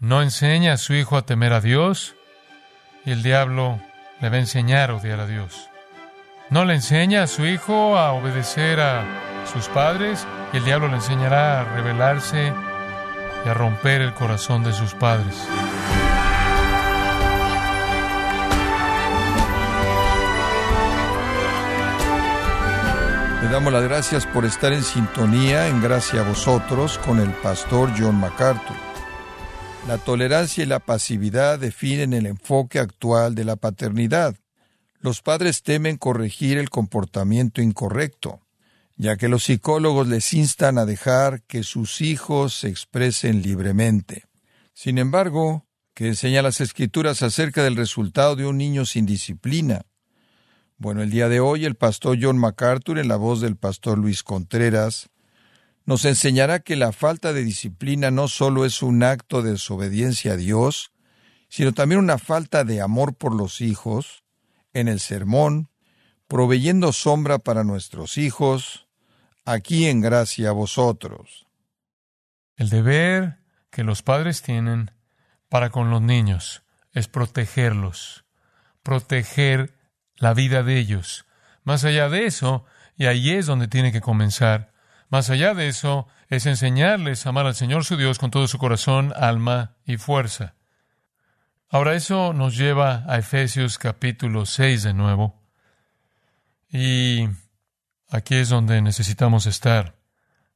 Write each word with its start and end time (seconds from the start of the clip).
no 0.00 0.22
enseña 0.22 0.72
a 0.72 0.76
su 0.78 0.94
hijo 0.94 1.18
a 1.18 1.22
temer 1.26 1.52
a 1.52 1.60
Dios 1.60 2.14
y 3.04 3.12
el 3.12 3.22
diablo 3.22 3.78
le 4.20 4.30
va 4.30 4.36
a 4.36 4.40
enseñar 4.40 4.90
a 4.90 4.94
odiar 4.96 5.20
a 5.20 5.26
Dios. 5.26 5.68
No 6.48 6.64
le 6.64 6.74
enseña 6.74 7.22
a 7.22 7.26
su 7.26 7.46
hijo 7.46 7.98
a 7.98 8.12
obedecer 8.12 8.80
a 8.80 9.04
sus 9.52 9.68
padres 9.68 10.26
y 10.54 10.56
el 10.56 10.64
diablo 10.64 10.88
le 10.88 10.94
enseñará 10.94 11.60
a 11.60 11.64
rebelarse 11.76 12.52
y 13.44 13.48
a 13.48 13.54
romper 13.54 14.00
el 14.00 14.14
corazón 14.14 14.64
de 14.64 14.72
sus 14.72 14.94
padres. 14.94 15.36
Le 23.42 23.48
damos 23.48 23.72
las 23.72 23.82
gracias 23.82 24.26
por 24.26 24.46
estar 24.46 24.72
en 24.72 24.82
sintonía, 24.82 25.68
en 25.68 25.82
gracia 25.82 26.20
a 26.20 26.24
vosotros, 26.24 26.98
con 26.98 27.20
el 27.20 27.30
pastor 27.30 27.90
John 27.96 28.18
MacArthur. 28.18 28.89
La 29.86 29.98
tolerancia 29.98 30.62
y 30.62 30.66
la 30.66 30.78
pasividad 30.78 31.58
definen 31.58 32.12
el 32.12 32.26
enfoque 32.26 32.78
actual 32.78 33.34
de 33.34 33.44
la 33.44 33.56
paternidad. 33.56 34.36
Los 35.00 35.20
padres 35.20 35.62
temen 35.62 35.96
corregir 35.96 36.58
el 36.58 36.70
comportamiento 36.70 37.60
incorrecto, 37.60 38.40
ya 38.96 39.16
que 39.16 39.28
los 39.28 39.44
psicólogos 39.44 40.06
les 40.06 40.32
instan 40.32 40.78
a 40.78 40.84
dejar 40.84 41.42
que 41.42 41.64
sus 41.64 42.02
hijos 42.02 42.54
se 42.54 42.68
expresen 42.68 43.42
libremente. 43.42 44.24
Sin 44.74 44.98
embargo, 44.98 45.66
¿qué 45.94 46.08
enseña 46.08 46.42
las 46.42 46.60
escrituras 46.60 47.22
acerca 47.22 47.64
del 47.64 47.76
resultado 47.76 48.36
de 48.36 48.46
un 48.46 48.58
niño 48.58 48.86
sin 48.86 49.06
disciplina? 49.06 49.82
Bueno, 50.76 51.02
el 51.02 51.10
día 51.10 51.28
de 51.28 51.40
hoy 51.40 51.66
el 51.66 51.74
pastor 51.74 52.16
John 52.18 52.38
MacArthur, 52.38 52.98
en 52.98 53.08
la 53.08 53.16
voz 53.16 53.42
del 53.42 53.56
pastor 53.56 53.98
Luis 53.98 54.22
Contreras, 54.22 55.09
nos 55.90 56.04
enseñará 56.04 56.60
que 56.60 56.76
la 56.76 56.92
falta 56.92 57.32
de 57.32 57.42
disciplina 57.42 58.12
no 58.12 58.28
solo 58.28 58.64
es 58.64 58.80
un 58.80 59.02
acto 59.02 59.42
de 59.42 59.50
desobediencia 59.50 60.34
a 60.34 60.36
Dios, 60.36 60.92
sino 61.48 61.72
también 61.72 61.98
una 61.98 62.16
falta 62.16 62.62
de 62.62 62.80
amor 62.80 63.16
por 63.16 63.34
los 63.34 63.60
hijos, 63.60 64.22
en 64.72 64.86
el 64.86 65.00
sermón, 65.00 65.68
proveyendo 66.28 66.92
sombra 66.92 67.40
para 67.40 67.64
nuestros 67.64 68.18
hijos, 68.18 68.86
aquí 69.44 69.88
en 69.88 70.00
gracia 70.00 70.50
a 70.50 70.52
vosotros. 70.52 71.48
El 72.54 72.68
deber 72.68 73.40
que 73.72 73.82
los 73.82 74.02
padres 74.02 74.42
tienen 74.42 74.92
para 75.48 75.70
con 75.70 75.90
los 75.90 76.00
niños 76.00 76.62
es 76.92 77.08
protegerlos, 77.08 78.24
proteger 78.84 79.74
la 80.14 80.34
vida 80.34 80.62
de 80.62 80.78
ellos. 80.78 81.26
Más 81.64 81.82
allá 81.82 82.08
de 82.08 82.26
eso, 82.26 82.64
y 82.96 83.06
ahí 83.06 83.32
es 83.32 83.46
donde 83.46 83.66
tiene 83.66 83.90
que 83.90 84.00
comenzar, 84.00 84.69
más 85.10 85.28
allá 85.28 85.54
de 85.54 85.68
eso, 85.68 86.06
es 86.28 86.46
enseñarles 86.46 87.26
a 87.26 87.30
amar 87.30 87.46
al 87.46 87.56
Señor 87.56 87.84
su 87.84 87.96
Dios 87.96 88.18
con 88.18 88.30
todo 88.30 88.46
su 88.46 88.58
corazón, 88.58 89.12
alma 89.16 89.76
y 89.84 89.96
fuerza. 89.96 90.54
Ahora 91.68 91.94
eso 91.94 92.32
nos 92.32 92.56
lleva 92.56 93.04
a 93.08 93.18
Efesios 93.18 93.78
capítulo 93.78 94.46
6 94.46 94.84
de 94.84 94.94
nuevo. 94.94 95.40
Y 96.72 97.28
aquí 98.08 98.36
es 98.36 98.48
donde 98.48 98.80
necesitamos 98.82 99.46
estar. 99.46 99.96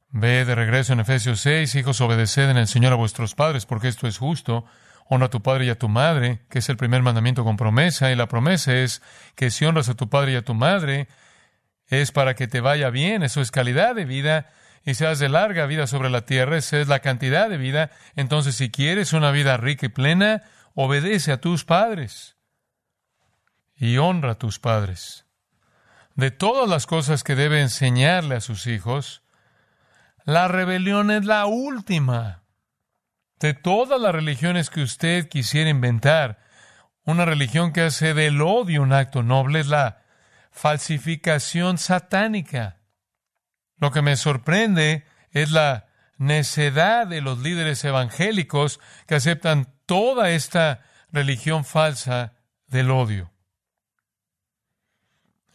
Ve 0.09 0.45
de 0.45 0.55
regreso 0.55 0.93
en 0.93 1.01
Efesios 1.01 1.41
6, 1.41 1.75
hijos, 1.75 1.99
obedeced 1.99 2.49
en 2.49 2.57
el 2.57 2.67
Señor 2.67 2.93
a 2.93 2.97
vuestros 2.97 3.35
padres, 3.35 3.65
porque 3.65 3.89
esto 3.89 4.07
es 4.07 4.17
justo. 4.17 4.65
Honra 5.07 5.27
a 5.27 5.29
tu 5.29 5.41
padre 5.41 5.65
y 5.65 5.69
a 5.69 5.77
tu 5.77 5.89
madre, 5.89 6.45
que 6.49 6.59
es 6.59 6.69
el 6.69 6.77
primer 6.77 7.01
mandamiento 7.01 7.43
con 7.43 7.57
promesa, 7.57 8.09
y 8.11 8.15
la 8.15 8.27
promesa 8.27 8.73
es 8.73 9.01
que 9.35 9.51
si 9.51 9.65
honras 9.65 9.89
a 9.89 9.95
tu 9.95 10.09
padre 10.09 10.31
y 10.31 10.35
a 10.35 10.45
tu 10.45 10.53
madre, 10.53 11.09
es 11.87 12.11
para 12.11 12.35
que 12.35 12.47
te 12.47 12.61
vaya 12.61 12.89
bien, 12.89 13.23
eso 13.23 13.41
es 13.41 13.51
calidad 13.51 13.95
de 13.95 14.05
vida, 14.05 14.51
y 14.85 14.93
seas 14.93 15.17
de 15.17 15.29
larga 15.29 15.65
vida 15.65 15.87
sobre 15.87 16.09
la 16.09 16.25
tierra, 16.25 16.57
esa 16.57 16.79
es 16.79 16.87
la 16.87 16.99
cantidad 16.99 17.49
de 17.49 17.57
vida. 17.57 17.89
Entonces, 18.15 18.55
si 18.55 18.69
quieres 18.69 19.13
una 19.13 19.31
vida 19.31 19.57
rica 19.57 19.87
y 19.87 19.89
plena, 19.89 20.43
obedece 20.75 21.31
a 21.31 21.41
tus 21.41 21.65
padres 21.65 22.37
y 23.75 23.97
honra 23.97 24.31
a 24.31 24.37
tus 24.37 24.59
padres. 24.59 25.25
De 26.13 26.31
todas 26.31 26.69
las 26.69 26.85
cosas 26.85 27.23
que 27.23 27.35
debe 27.35 27.61
enseñarle 27.61 28.35
a 28.35 28.41
sus 28.41 28.67
hijos, 28.67 29.23
la 30.23 30.47
rebelión 30.47 31.09
es 31.09 31.25
la 31.25 31.45
última. 31.47 32.43
De 33.39 33.53
todas 33.53 33.99
las 33.99 34.13
religiones 34.13 34.69
que 34.69 34.81
usted 34.81 35.27
quisiera 35.27 35.69
inventar, 35.69 36.39
una 37.03 37.25
religión 37.25 37.73
que 37.73 37.81
hace 37.81 38.13
del 38.13 38.41
odio 38.41 38.81
un 38.81 38.93
acto 38.93 39.23
noble 39.23 39.59
es 39.59 39.67
la 39.67 40.04
falsificación 40.55 41.77
satánica. 41.77 42.77
Lo 43.77 43.91
que 43.91 44.01
me 44.01 44.15
sorprende 44.15 45.05
es 45.31 45.51
la 45.51 45.87
necedad 46.17 47.07
de 47.07 47.19
los 47.19 47.39
líderes 47.39 47.83
evangélicos 47.83 48.79
que 49.05 49.15
aceptan 49.15 49.75
toda 49.85 50.31
esta 50.31 50.81
religión 51.11 51.65
falsa 51.65 52.35
del 52.67 52.89
odio. 52.89 53.33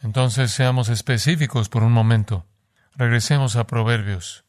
Entonces 0.03 0.51
seamos 0.51 0.87
específicos 0.89 1.67
por 1.67 1.81
un 1.81 1.91
momento. 1.91 2.45
Regresemos 2.93 3.55
a 3.55 3.65
Proverbios. 3.65 4.45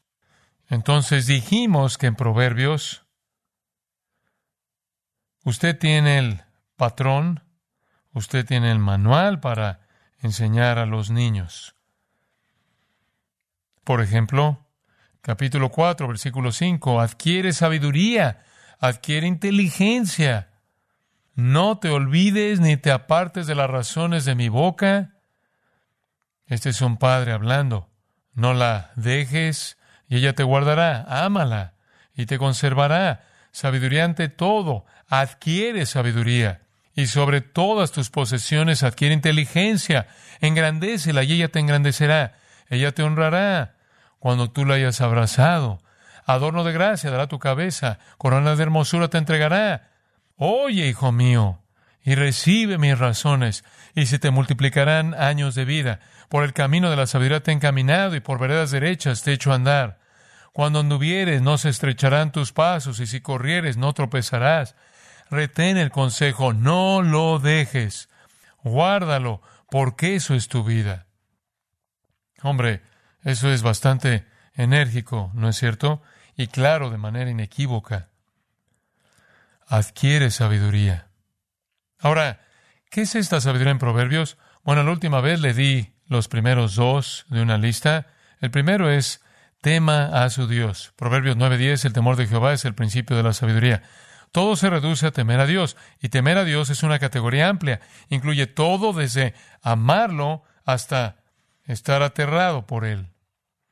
Entonces 0.69 1.27
dijimos 1.27 1.97
que 1.97 2.09
en 2.09 2.15
Proverbios 2.15 3.07
usted 5.45 5.79
tiene 5.79 6.19
el 6.19 6.43
patrón, 6.77 7.43
usted 8.13 8.45
tiene 8.45 8.71
el 8.71 8.79
manual 8.79 9.41
para 9.41 9.82
enseñar 10.23 10.79
a 10.79 10.87
los 10.87 11.11
niños. 11.11 11.75
Por 13.85 14.01
ejemplo, 14.01 14.65
capítulo 15.21 15.71
4, 15.71 16.07
versículo 16.07 16.53
5, 16.53 17.01
adquiere 17.01 17.53
sabiduría, 17.53 18.45
adquiere 18.79 19.27
inteligencia. 19.27 20.51
No 21.35 21.79
te 21.79 21.89
olvides 21.89 22.61
ni 22.61 22.77
te 22.77 22.93
apartes 22.93 23.47
de 23.47 23.55
las 23.55 23.69
razones 23.69 24.25
de 24.25 24.35
mi 24.35 24.49
boca. 24.49 25.17
Este 26.47 26.71
es 26.71 26.81
un 26.81 26.97
padre 26.97 27.33
hablando. 27.33 27.91
No 28.35 28.55
la 28.55 28.93
dejes 28.97 29.79
y 30.09 30.17
ella 30.17 30.35
te 30.35 30.43
guardará. 30.43 31.05
Ámala 31.09 31.75
y 32.15 32.27
te 32.27 32.39
conservará. 32.39 33.25
Sabiduría 33.51 34.05
ante 34.05 34.29
todo. 34.29 34.85
Adquiere 35.09 35.87
sabiduría 35.87 36.63
y 36.95 37.07
sobre 37.07 37.41
todas 37.41 37.93
tus 37.93 38.11
posesiones 38.11 38.83
adquiere 38.83 39.15
inteligencia, 39.15 40.09
engrandécela 40.41 41.23
y 41.25 41.33
ella 41.33 41.49
te 41.49 41.59
engrandecerá, 41.59 42.35
ella 42.69 42.93
te 42.93 43.03
honrará 43.03 43.77
cuando 44.19 44.51
tú 44.51 44.65
la 44.65 44.75
hayas 44.75 45.01
abrazado, 45.01 45.81
adorno 46.27 46.65
de 46.65 46.73
gracia 46.73 47.11
dará 47.11 47.27
tu 47.27 47.39
cabeza, 47.39 47.99
corona 48.19 48.55
de 48.55 48.63
hermosura 48.63 49.09
te 49.09 49.19
entregará. 49.19 49.91
Oye, 50.37 50.87
hijo 50.87 51.13
mío, 51.13 51.61
y 52.05 52.15
recibe 52.15 52.79
mis 52.79 52.99
razones, 52.99 53.65
y 53.95 54.07
se 54.07 54.19
te 54.19 54.31
multiplicarán 54.31 55.15
años 55.15 55.55
de 55.55 55.65
vida. 55.65 56.01
Por 56.29 56.45
el 56.45 56.53
camino 56.53 56.91
de 56.91 56.97
la 56.97 57.07
sabiduría 57.07 57.43
te 57.43 57.51
he 57.51 57.55
encaminado, 57.55 58.17
y 58.17 58.21
por 58.21 58.39
veredas 58.39 58.71
derechas 58.71 59.23
te 59.23 59.33
he 59.33 59.35
hecho 59.35 59.53
andar. 59.53 59.99
Cuando 60.53 60.81
anduvieres 60.81 61.43
no 61.43 61.59
se 61.59 61.69
estrecharán 61.69 62.33
tus 62.33 62.53
pasos, 62.53 63.01
y 63.01 63.07
si 63.07 63.21
corrieres 63.21 63.77
no 63.77 63.93
tropezarás 63.93 64.75
retén 65.33 65.79
el 65.79 65.91
consejo, 65.91 66.53
no 66.53 67.03
lo 67.03 67.39
dejes, 67.39 68.09
guárdalo, 68.63 69.41
porque 69.71 70.15
eso 70.15 70.35
es 70.35 70.47
tu 70.47 70.63
vida. 70.63 71.07
Hombre, 72.43 72.83
eso 73.25 73.51
es 73.51 73.63
bastante 73.63 74.27
enérgico, 74.55 75.31
¿no 75.35 75.49
es 75.49 75.57
cierto? 75.57 76.03
Y 76.37 76.49
claro, 76.49 76.91
de 76.91 76.99
manera 76.99 77.31
inequívoca. 77.31 78.11
Adquiere 79.67 80.31
sabiduría. 80.31 81.09
Ahora, 81.99 82.43
¿qué 82.91 83.03
es 83.03 83.15
esta 83.15 83.41
sabiduría 83.41 83.73
en 83.73 83.79
Proverbios? 83.79 84.37
Bueno, 84.65 84.83
la 84.83 84.91
última 84.91 85.21
vez 85.21 85.41
le 85.41 85.55
di 85.55 85.95
los 86.07 86.29
primeros 86.29 86.75
dos 86.75 87.25
de 87.29 87.41
una 87.41 87.57
lista. 87.57 88.07
El 88.41 88.51
primero 88.51 88.91
es 88.91 89.23
tema 89.63 90.25
a 90.25 90.29
su 90.29 90.47
Dios. 90.47 90.93
Proverbios 90.97 91.37
9:10, 91.37 91.87
el 91.87 91.93
temor 91.95 92.17
de 92.17 92.27
Jehová 92.27 92.53
es 92.53 92.67
el 92.67 92.75
principio 92.75 93.17
de 93.17 93.23
la 93.23 93.33
sabiduría. 93.33 93.83
Todo 94.33 94.57
se 94.57 94.71
reduce 94.71 95.07
a 95.07 95.13
temer 95.13 95.41
a 95.41 95.47
Dios, 95.47 95.77
y 96.01 96.09
temer 96.09 96.39
a 96.39 96.45
Dios 96.45 96.71
es 96.71 96.83
una 96.83 96.99
categoría 96.99 97.49
amplia. 97.49 97.81
Incluye 98.09 98.47
todo 98.47 98.95
desde 98.95 99.35
amarlo 99.61 100.43
hasta 100.65 101.17
estar 101.65 102.03
aterrado 102.03 102.67
por 102.67 102.87
Él. 102.87 103.11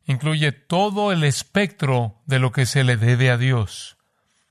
Incluye 0.04 0.52
todo 0.52 1.12
el 1.12 1.24
espectro 1.24 2.20
de 2.26 2.38
lo 2.38 2.52
que 2.52 2.66
se 2.66 2.84
le 2.84 2.98
debe 2.98 3.30
a 3.30 3.38
Dios. 3.38 3.96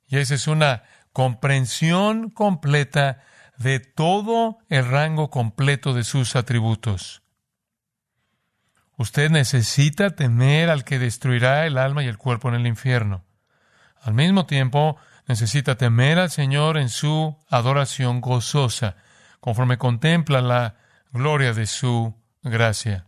Y 0.07 0.18
esa 0.18 0.33
es 0.33 0.48
una 0.48 0.83
comprensión 1.13 2.31
completa 2.31 3.22
de 3.57 3.80
todo 3.80 4.57
el 4.69 4.89
rango 4.89 5.30
completo 5.30 5.94
de 5.94 6.04
sus 6.04 6.36
atributos. 6.36 7.22
Usted 8.98 9.30
necesita 9.30 10.10
temer 10.12 10.69
al 10.69 10.83
que 10.83 10.98
destruirá 10.98 11.68
el 11.68 11.78
alma 11.78 12.04
y 12.04 12.07
el 12.07 12.18
cuerpo 12.18 12.50
en 12.50 12.56
el 12.56 12.68
infierno. 12.68 13.24
Al 14.01 14.13
mismo 14.13 14.45
tiempo, 14.45 14.98
necesita 15.30 15.76
temer 15.76 16.18
al 16.18 16.31
Señor 16.31 16.76
en 16.76 16.90
su 16.90 17.38
adoración 17.50 18.20
gozosa, 18.20 18.96
conforme 19.40 19.78
contempla 19.78 20.42
la 20.42 20.76
gloria 21.14 21.54
de 21.54 21.68
su 21.68 22.16
gracia. 22.42 23.06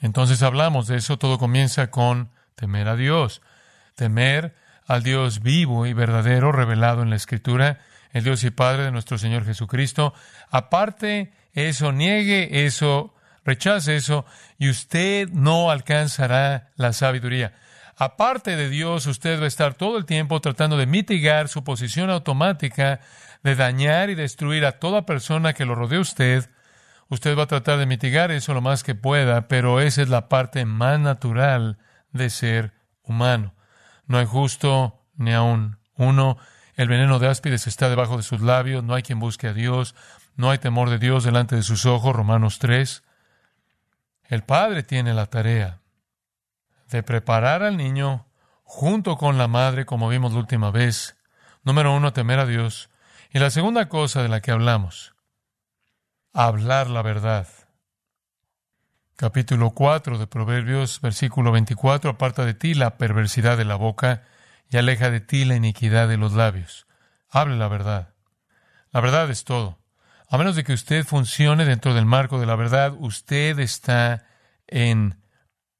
Entonces 0.00 0.42
hablamos 0.42 0.86
de 0.86 0.96
eso, 0.96 1.18
todo 1.18 1.38
comienza 1.38 1.90
con 1.90 2.30
temer 2.54 2.88
a 2.88 2.96
Dios, 2.96 3.42
temer 3.96 4.56
al 4.86 5.02
Dios 5.02 5.42
vivo 5.42 5.84
y 5.84 5.92
verdadero 5.92 6.52
revelado 6.52 7.02
en 7.02 7.10
la 7.10 7.16
Escritura, 7.16 7.80
el 8.12 8.24
Dios 8.24 8.42
y 8.42 8.50
Padre 8.50 8.84
de 8.84 8.90
nuestro 8.90 9.18
Señor 9.18 9.44
Jesucristo. 9.44 10.14
Aparte 10.48 11.34
eso, 11.52 11.92
niegue 11.92 12.64
eso, 12.64 13.14
rechace 13.44 13.94
eso, 13.94 14.24
y 14.56 14.70
usted 14.70 15.28
no 15.28 15.70
alcanzará 15.70 16.70
la 16.76 16.94
sabiduría. 16.94 17.52
Aparte 18.00 18.56
de 18.56 18.70
Dios, 18.70 19.06
usted 19.06 19.38
va 19.38 19.44
a 19.44 19.48
estar 19.48 19.74
todo 19.74 19.98
el 19.98 20.06
tiempo 20.06 20.40
tratando 20.40 20.78
de 20.78 20.86
mitigar 20.86 21.48
su 21.48 21.62
posición 21.64 22.08
automática 22.08 23.00
de 23.42 23.54
dañar 23.54 24.08
y 24.08 24.14
destruir 24.14 24.64
a 24.64 24.78
toda 24.78 25.04
persona 25.04 25.52
que 25.52 25.66
lo 25.66 25.74
rodee 25.74 25.98
usted. 25.98 26.48
Usted 27.10 27.36
va 27.36 27.42
a 27.42 27.46
tratar 27.46 27.78
de 27.78 27.84
mitigar 27.84 28.30
eso 28.30 28.54
lo 28.54 28.62
más 28.62 28.84
que 28.84 28.94
pueda, 28.94 29.48
pero 29.48 29.82
esa 29.82 30.00
es 30.00 30.08
la 30.08 30.30
parte 30.30 30.64
más 30.64 30.98
natural 30.98 31.76
de 32.10 32.30
ser 32.30 32.72
humano. 33.02 33.54
No 34.06 34.16
hay 34.16 34.24
justo 34.24 35.04
ni 35.18 35.34
aún 35.34 35.76
uno. 35.94 36.38
El 36.76 36.88
veneno 36.88 37.18
de 37.18 37.28
áspides 37.28 37.66
está 37.66 37.90
debajo 37.90 38.16
de 38.16 38.22
sus 38.22 38.40
labios. 38.40 38.82
No 38.82 38.94
hay 38.94 39.02
quien 39.02 39.20
busque 39.20 39.48
a 39.48 39.52
Dios. 39.52 39.94
No 40.36 40.50
hay 40.50 40.56
temor 40.56 40.88
de 40.88 40.98
Dios 40.98 41.22
delante 41.22 41.54
de 41.54 41.62
sus 41.62 41.84
ojos. 41.84 42.16
Romanos 42.16 42.60
3. 42.60 43.02
El 44.24 44.42
padre 44.42 44.84
tiene 44.84 45.12
la 45.12 45.26
tarea 45.26 45.79
de 46.90 47.02
preparar 47.02 47.62
al 47.62 47.76
niño 47.76 48.26
junto 48.64 49.16
con 49.16 49.38
la 49.38 49.48
madre, 49.48 49.86
como 49.86 50.08
vimos 50.08 50.32
la 50.32 50.38
última 50.40 50.70
vez. 50.70 51.16
Número 51.62 51.94
uno, 51.94 52.12
temer 52.12 52.38
a 52.38 52.46
Dios. 52.46 52.90
Y 53.32 53.38
la 53.38 53.50
segunda 53.50 53.88
cosa 53.88 54.22
de 54.22 54.28
la 54.28 54.40
que 54.40 54.50
hablamos, 54.50 55.14
hablar 56.32 56.88
la 56.88 57.02
verdad. 57.02 57.46
Capítulo 59.16 59.70
4 59.70 60.18
de 60.18 60.26
Proverbios, 60.26 61.00
versículo 61.00 61.52
24, 61.52 62.10
aparta 62.10 62.44
de 62.44 62.54
ti 62.54 62.74
la 62.74 62.96
perversidad 62.96 63.56
de 63.56 63.64
la 63.64 63.76
boca 63.76 64.22
y 64.68 64.78
aleja 64.78 65.10
de 65.10 65.20
ti 65.20 65.44
la 65.44 65.56
iniquidad 65.56 66.08
de 66.08 66.16
los 66.16 66.32
labios. 66.32 66.86
Hable 67.28 67.56
la 67.56 67.68
verdad. 67.68 68.14
La 68.92 69.00
verdad 69.00 69.30
es 69.30 69.44
todo. 69.44 69.78
A 70.28 70.38
menos 70.38 70.56
de 70.56 70.64
que 70.64 70.72
usted 70.72 71.04
funcione 71.04 71.64
dentro 71.64 71.92
del 71.92 72.06
marco 72.06 72.40
de 72.40 72.46
la 72.46 72.56
verdad, 72.56 72.94
usted 72.98 73.58
está 73.58 74.26
en 74.66 75.20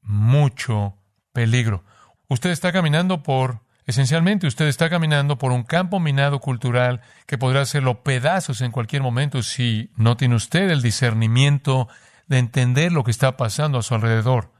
mucho 0.02 0.99
peligro. 1.32 1.84
Usted 2.28 2.50
está 2.50 2.72
caminando 2.72 3.22
por, 3.22 3.60
esencialmente, 3.86 4.46
usted 4.46 4.66
está 4.66 4.88
caminando 4.88 5.38
por 5.38 5.52
un 5.52 5.64
campo 5.64 6.00
minado 6.00 6.40
cultural 6.40 7.00
que 7.26 7.38
podrá 7.38 7.62
hacerlo 7.62 8.02
pedazos 8.02 8.60
en 8.60 8.72
cualquier 8.72 9.02
momento 9.02 9.42
si 9.42 9.90
no 9.96 10.16
tiene 10.16 10.36
usted 10.36 10.70
el 10.70 10.82
discernimiento 10.82 11.88
de 12.28 12.38
entender 12.38 12.92
lo 12.92 13.02
que 13.02 13.10
está 13.10 13.36
pasando 13.36 13.78
a 13.78 13.82
su 13.82 13.94
alrededor. 13.94 14.52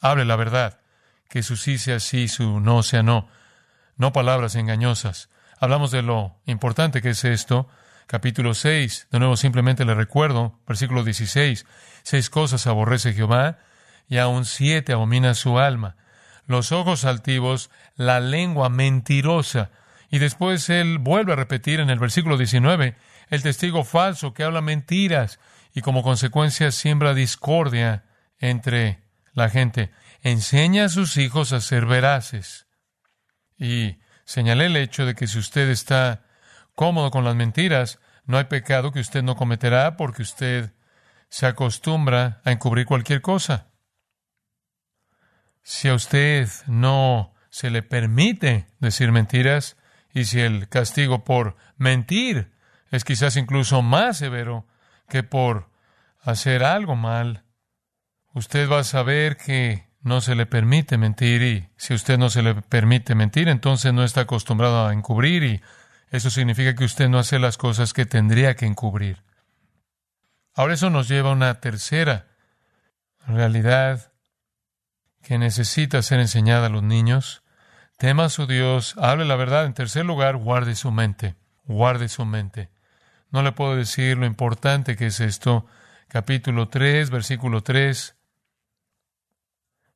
Hable 0.00 0.24
la 0.24 0.36
verdad, 0.36 0.78
que 1.28 1.42
su 1.42 1.56
sí 1.56 1.78
sea 1.78 1.98
sí, 2.00 2.28
su 2.28 2.60
no 2.60 2.82
sea 2.82 3.02
no, 3.02 3.28
no 3.96 4.12
palabras 4.12 4.54
engañosas. 4.54 5.28
Hablamos 5.58 5.90
de 5.90 6.02
lo 6.02 6.36
importante 6.46 7.02
que 7.02 7.10
es 7.10 7.24
esto. 7.24 7.68
Capítulo 8.06 8.54
6, 8.54 9.08
de 9.10 9.18
nuevo 9.18 9.36
simplemente 9.36 9.84
le 9.84 9.94
recuerdo, 9.94 10.60
versículo 10.68 11.02
16, 11.02 11.66
seis 12.04 12.30
cosas 12.30 12.68
aborrece 12.68 13.14
Jehová 13.14 13.58
y 14.08 14.18
aun 14.18 14.44
siete 14.44 14.92
abomina 14.92 15.34
su 15.34 15.58
alma. 15.58 15.96
Los 16.46 16.72
ojos 16.72 17.04
altivos, 17.04 17.70
la 17.96 18.20
lengua 18.20 18.68
mentirosa. 18.68 19.70
Y 20.10 20.18
después 20.18 20.70
él 20.70 20.98
vuelve 20.98 21.32
a 21.32 21.36
repetir 21.36 21.80
en 21.80 21.90
el 21.90 21.98
versículo 21.98 22.36
19, 22.38 22.96
el 23.28 23.42
testigo 23.42 23.84
falso 23.84 24.32
que 24.32 24.44
habla 24.44 24.60
mentiras 24.60 25.40
y 25.74 25.82
como 25.82 26.02
consecuencia 26.02 26.70
siembra 26.70 27.12
discordia 27.12 28.04
entre 28.38 29.02
la 29.32 29.50
gente. 29.50 29.90
Enseña 30.22 30.86
a 30.86 30.88
sus 30.88 31.16
hijos 31.16 31.52
a 31.52 31.60
ser 31.60 31.86
veraces. 31.86 32.66
Y 33.58 33.98
señalé 34.24 34.66
el 34.66 34.76
hecho 34.76 35.06
de 35.06 35.14
que 35.14 35.26
si 35.26 35.38
usted 35.38 35.68
está 35.68 36.24
cómodo 36.74 37.10
con 37.10 37.24
las 37.24 37.34
mentiras, 37.34 37.98
no 38.24 38.38
hay 38.38 38.44
pecado 38.44 38.92
que 38.92 39.00
usted 39.00 39.22
no 39.22 39.36
cometerá 39.36 39.96
porque 39.96 40.22
usted 40.22 40.72
se 41.28 41.46
acostumbra 41.46 42.40
a 42.44 42.52
encubrir 42.52 42.86
cualquier 42.86 43.20
cosa. 43.20 43.68
Si 45.68 45.88
a 45.88 45.94
usted 45.94 46.48
no 46.68 47.34
se 47.50 47.70
le 47.70 47.82
permite 47.82 48.68
decir 48.78 49.10
mentiras 49.10 49.76
y 50.14 50.26
si 50.26 50.40
el 50.40 50.68
castigo 50.68 51.24
por 51.24 51.56
mentir 51.76 52.52
es 52.92 53.02
quizás 53.02 53.34
incluso 53.34 53.82
más 53.82 54.16
severo, 54.16 54.64
que 55.08 55.24
por 55.24 55.68
hacer 56.22 56.62
algo 56.62 56.94
mal, 56.94 57.42
usted 58.32 58.70
va 58.70 58.78
a 58.78 58.84
saber 58.84 59.38
que 59.38 59.88
no 60.02 60.20
se 60.20 60.36
le 60.36 60.46
permite 60.46 60.98
mentir 60.98 61.42
y 61.42 61.68
si 61.76 61.94
usted 61.94 62.16
no 62.16 62.30
se 62.30 62.42
le 62.42 62.54
permite 62.54 63.16
mentir, 63.16 63.48
entonces 63.48 63.92
no 63.92 64.04
está 64.04 64.20
acostumbrado 64.20 64.86
a 64.86 64.92
encubrir 64.92 65.42
y 65.42 65.62
eso 66.10 66.30
significa 66.30 66.76
que 66.76 66.84
usted 66.84 67.08
no 67.08 67.18
hace 67.18 67.40
las 67.40 67.56
cosas 67.58 67.92
que 67.92 68.06
tendría 68.06 68.54
que 68.54 68.66
encubrir. 68.66 69.24
Ahora 70.54 70.74
eso 70.74 70.90
nos 70.90 71.08
lleva 71.08 71.30
a 71.30 71.32
una 71.32 71.58
tercera 71.58 72.28
realidad 73.26 74.12
que 75.26 75.38
necesita 75.38 76.02
ser 76.02 76.20
enseñada 76.20 76.68
a 76.68 76.70
los 76.70 76.84
niños. 76.84 77.42
Tema 77.98 78.26
a 78.26 78.28
su 78.28 78.46
Dios, 78.46 78.94
hable 78.96 79.24
la 79.24 79.34
verdad. 79.34 79.64
En 79.64 79.74
tercer 79.74 80.04
lugar, 80.04 80.36
guarde 80.36 80.76
su 80.76 80.92
mente, 80.92 81.34
guarde 81.64 82.08
su 82.08 82.24
mente. 82.24 82.70
No 83.32 83.42
le 83.42 83.50
puedo 83.50 83.74
decir 83.74 84.16
lo 84.16 84.24
importante 84.24 84.94
que 84.94 85.06
es 85.06 85.18
esto. 85.18 85.66
Capítulo 86.06 86.68
3, 86.68 87.10
versículo 87.10 87.64
3. 87.64 88.16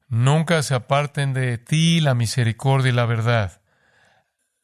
Nunca 0.09 0.65
se 0.65 0.75
aparten 0.75 1.33
de 1.33 1.59
ti 1.59 2.01
la 2.01 2.15
misericordia 2.15 2.91
y 2.91 2.95
la 2.95 3.07
verdad. 3.07 3.63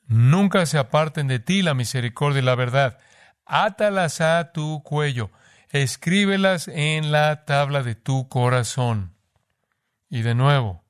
Nunca 0.09 0.67
se 0.67 0.79
aparten 0.79 1.29
de 1.29 1.39
ti 1.39 1.63
la 1.63 1.75
misericordia 1.75 2.41
y 2.41 2.45
la 2.45 2.57
verdad. 2.57 2.99
Átalas 3.45 4.21
a 4.21 4.51
tu 4.51 4.83
cuello. 4.83 5.31
Escríbelas 5.71 6.67
en 6.67 7.13
la 7.13 7.45
tabla 7.45 7.85
de 7.85 7.95
tu 7.95 8.29
corazón. 8.29 9.16
Y 10.09 10.23
de 10.23 10.35
nuevo, 10.35 10.85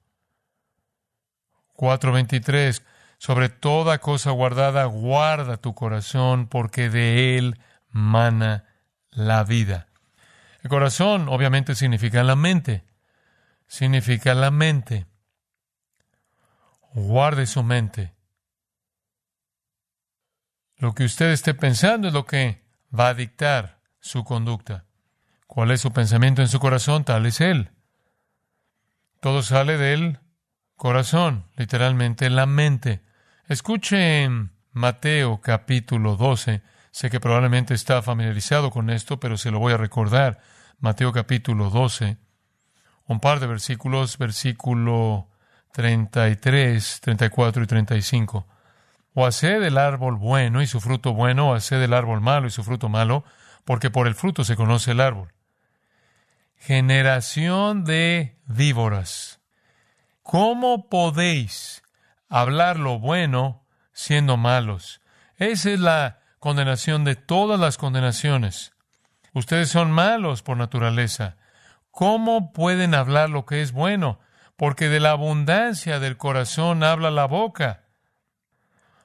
4.23, 1.74 2.82
sobre 3.18 3.48
toda 3.48 3.98
cosa 3.98 4.30
guardada, 4.30 4.84
guarda 4.84 5.56
tu 5.56 5.74
corazón, 5.74 6.48
porque 6.48 6.90
de 6.90 7.38
él 7.38 7.60
mana 7.90 8.64
la 9.10 9.44
vida. 9.44 9.88
El 10.62 10.70
corazón 10.70 11.28
obviamente 11.28 11.74
significa 11.74 12.22
la 12.22 12.36
mente, 12.36 12.84
significa 13.66 14.34
la 14.34 14.50
mente. 14.50 15.06
Guarde 16.92 17.46
su 17.46 17.62
mente. 17.62 18.14
Lo 20.78 20.94
que 20.94 21.04
usted 21.04 21.30
esté 21.30 21.54
pensando 21.54 22.08
es 22.08 22.14
lo 22.14 22.26
que 22.26 22.62
va 22.98 23.08
a 23.08 23.14
dictar 23.14 23.80
su 24.00 24.24
conducta. 24.24 24.84
¿Cuál 25.46 25.70
es 25.70 25.80
su 25.80 25.92
pensamiento 25.92 26.42
en 26.42 26.48
su 26.48 26.60
corazón? 26.60 27.04
Tal 27.04 27.24
es 27.26 27.40
él. 27.40 27.70
Todo 29.20 29.42
sale 29.42 29.78
del 29.78 30.20
corazón, 30.76 31.44
literalmente 31.56 32.30
la 32.30 32.46
mente. 32.46 33.02
Escuchen 33.48 34.52
Mateo 34.72 35.40
capítulo 35.40 36.16
12 36.16 36.62
Sé 36.96 37.10
que 37.10 37.20
probablemente 37.20 37.74
está 37.74 38.00
familiarizado 38.00 38.70
con 38.70 38.88
esto, 38.88 39.20
pero 39.20 39.36
se 39.36 39.50
lo 39.50 39.58
voy 39.58 39.74
a 39.74 39.76
recordar. 39.76 40.38
Mateo 40.78 41.12
capítulo 41.12 41.68
12, 41.68 42.16
un 43.04 43.20
par 43.20 43.38
de 43.38 43.46
versículos, 43.46 44.16
versículo 44.16 45.28
33, 45.72 47.00
34 47.02 47.62
y 47.62 47.66
35. 47.66 48.46
O 49.12 49.26
haced 49.26 49.60
del 49.60 49.76
árbol 49.76 50.16
bueno 50.16 50.62
y 50.62 50.66
su 50.66 50.80
fruto 50.80 51.12
bueno, 51.12 51.50
o 51.50 51.54
haced 51.54 51.78
del 51.78 51.92
árbol 51.92 52.22
malo 52.22 52.46
y 52.46 52.50
su 52.50 52.64
fruto 52.64 52.88
malo, 52.88 53.24
porque 53.66 53.90
por 53.90 54.06
el 54.06 54.14
fruto 54.14 54.42
se 54.42 54.56
conoce 54.56 54.92
el 54.92 55.00
árbol. 55.00 55.34
Generación 56.58 57.84
de 57.84 58.38
víboras. 58.46 59.40
¿Cómo 60.22 60.88
podéis 60.88 61.82
hablar 62.28 62.78
lo 62.78 62.98
bueno 62.98 63.64
siendo 63.92 64.36
malos? 64.36 65.00
Esa 65.36 65.70
es 65.70 65.80
la 65.80 66.20
condenación 66.40 67.04
de 67.04 67.14
todas 67.14 67.60
las 67.60 67.78
condenaciones. 67.78 68.72
Ustedes 69.32 69.68
son 69.68 69.90
malos 69.92 70.42
por 70.42 70.56
naturaleza. 70.56 71.36
¿Cómo 71.90 72.52
pueden 72.52 72.94
hablar 72.94 73.30
lo 73.30 73.46
que 73.46 73.62
es 73.62 73.72
bueno? 73.72 74.18
Porque 74.56 74.88
de 74.88 74.98
la 74.98 75.10
abundancia 75.10 76.00
del 76.00 76.16
corazón 76.16 76.82
habla 76.82 77.10
la 77.10 77.26
boca. 77.26 77.84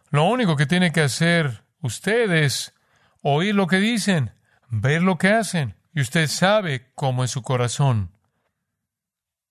Lo 0.09 0.23
único 0.25 0.55
que 0.55 0.65
tiene 0.65 0.91
que 0.91 1.01
hacer 1.01 1.63
ustedes 1.81 2.73
oír 3.21 3.55
lo 3.55 3.67
que 3.67 3.77
dicen, 3.77 4.31
ver 4.69 5.01
lo 5.01 5.17
que 5.17 5.29
hacen, 5.29 5.75
y 5.93 6.01
usted 6.01 6.27
sabe 6.27 6.91
cómo 6.95 7.23
es 7.23 7.31
su 7.31 7.41
corazón. 7.41 8.11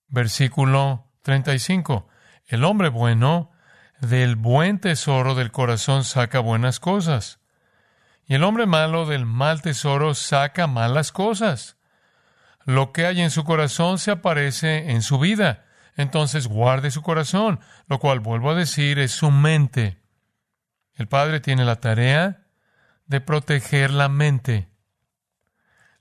Versículo 0.07 1.11
35. 1.21 2.07
El 2.47 2.63
hombre 2.63 2.89
bueno 2.89 3.51
del 3.99 4.35
buen 4.35 4.79
tesoro 4.79 5.35
del 5.35 5.51
corazón 5.51 6.03
saca 6.03 6.39
buenas 6.39 6.79
cosas 6.79 7.41
y 8.31 8.35
el 8.35 8.45
hombre 8.45 8.65
malo 8.65 9.05
del 9.05 9.25
mal 9.25 9.61
tesoro 9.61 10.13
saca 10.13 10.65
malas 10.65 11.11
cosas. 11.11 11.75
Lo 12.63 12.93
que 12.93 13.05
hay 13.05 13.19
en 13.19 13.29
su 13.29 13.43
corazón 13.43 13.97
se 13.97 14.11
aparece 14.11 14.91
en 14.91 15.01
su 15.01 15.19
vida. 15.19 15.65
Entonces 15.97 16.47
guarde 16.47 16.91
su 16.91 17.01
corazón, 17.01 17.59
lo 17.87 17.99
cual 17.99 18.21
vuelvo 18.21 18.51
a 18.51 18.55
decir 18.55 18.99
es 18.99 19.11
su 19.11 19.31
mente. 19.31 19.99
El 20.95 21.09
padre 21.09 21.41
tiene 21.41 21.65
la 21.65 21.81
tarea 21.81 22.47
de 23.05 23.19
proteger 23.19 23.91
la 23.91 24.07
mente. 24.07 24.70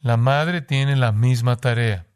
La 0.00 0.16
madre 0.16 0.62
tiene 0.62 0.97
la 0.97 1.12
misma 1.12 1.57
tarea. 1.57 2.07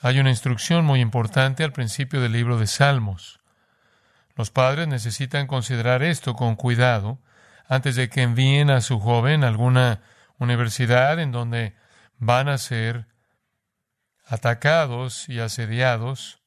Hay 0.00 0.18
una 0.18 0.30
instrucción 0.30 0.84
muy 0.84 1.00
importante 1.00 1.62
al 1.62 1.72
principio 1.72 2.20
del 2.20 2.32
libro 2.32 2.58
de 2.58 2.66
Salmos. 2.66 3.40
Los 4.34 4.50
padres 4.50 4.88
necesitan 4.88 5.46
considerar 5.46 6.02
esto 6.02 6.34
con 6.34 6.56
cuidado 6.56 7.20
antes 7.68 7.94
de 7.94 8.08
que 8.08 8.22
envíen 8.22 8.70
a 8.70 8.80
su 8.80 8.98
joven 8.98 9.44
a 9.44 9.48
alguna 9.48 10.02
universidad 10.38 11.20
en 11.20 11.30
donde 11.30 11.76
van 12.18 12.48
a 12.48 12.58
ser 12.58 13.06
atacados 14.26 15.28
y 15.28 15.38
asediados 15.38 16.40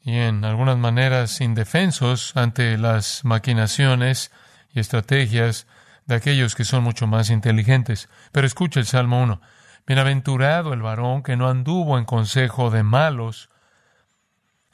y 0.00 0.16
en 0.16 0.44
algunas 0.44 0.78
maneras 0.78 1.40
indefensos 1.40 2.36
ante 2.36 2.78
las 2.78 3.24
maquinaciones 3.24 4.30
y 4.72 4.80
estrategias 4.80 5.66
de 6.10 6.16
aquellos 6.16 6.54
que 6.54 6.64
son 6.64 6.84
mucho 6.84 7.06
más 7.06 7.30
inteligentes. 7.30 8.10
Pero 8.32 8.46
escucha 8.46 8.78
el 8.78 8.86
Salmo 8.86 9.22
1. 9.22 9.40
Bienaventurado 9.86 10.74
el 10.74 10.82
varón 10.82 11.22
que 11.22 11.36
no 11.36 11.48
anduvo 11.48 11.98
en 11.98 12.04
consejo 12.04 12.70
de 12.70 12.82
malos, 12.82 13.48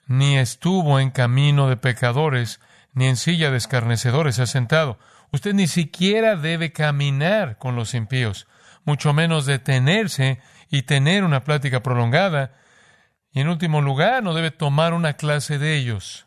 ni 0.08 0.36
estuvo 0.36 0.98
en 0.98 1.10
camino 1.10 1.68
de 1.68 1.76
pecadores, 1.76 2.60
ni 2.92 3.06
en 3.06 3.16
silla 3.16 3.50
de 3.50 3.56
escarnecedores 3.56 4.38
ha 4.40 4.46
sentado. 4.46 4.98
Usted 5.32 5.54
ni 5.54 5.68
siquiera 5.68 6.36
debe 6.36 6.72
caminar 6.72 7.58
con 7.58 7.76
los 7.76 7.94
impíos, 7.94 8.46
mucho 8.84 9.12
menos 9.12 9.46
detenerse 9.46 10.40
y 10.68 10.82
tener 10.82 11.24
una 11.24 11.44
plática 11.44 11.82
prolongada 11.82 12.52
y 13.36 13.40
en 13.40 13.48
último 13.48 13.82
lugar, 13.82 14.22
no 14.22 14.32
debe 14.32 14.50
tomar 14.50 14.94
una 14.94 15.12
clase 15.12 15.58
de 15.58 15.76
ellos. 15.76 16.26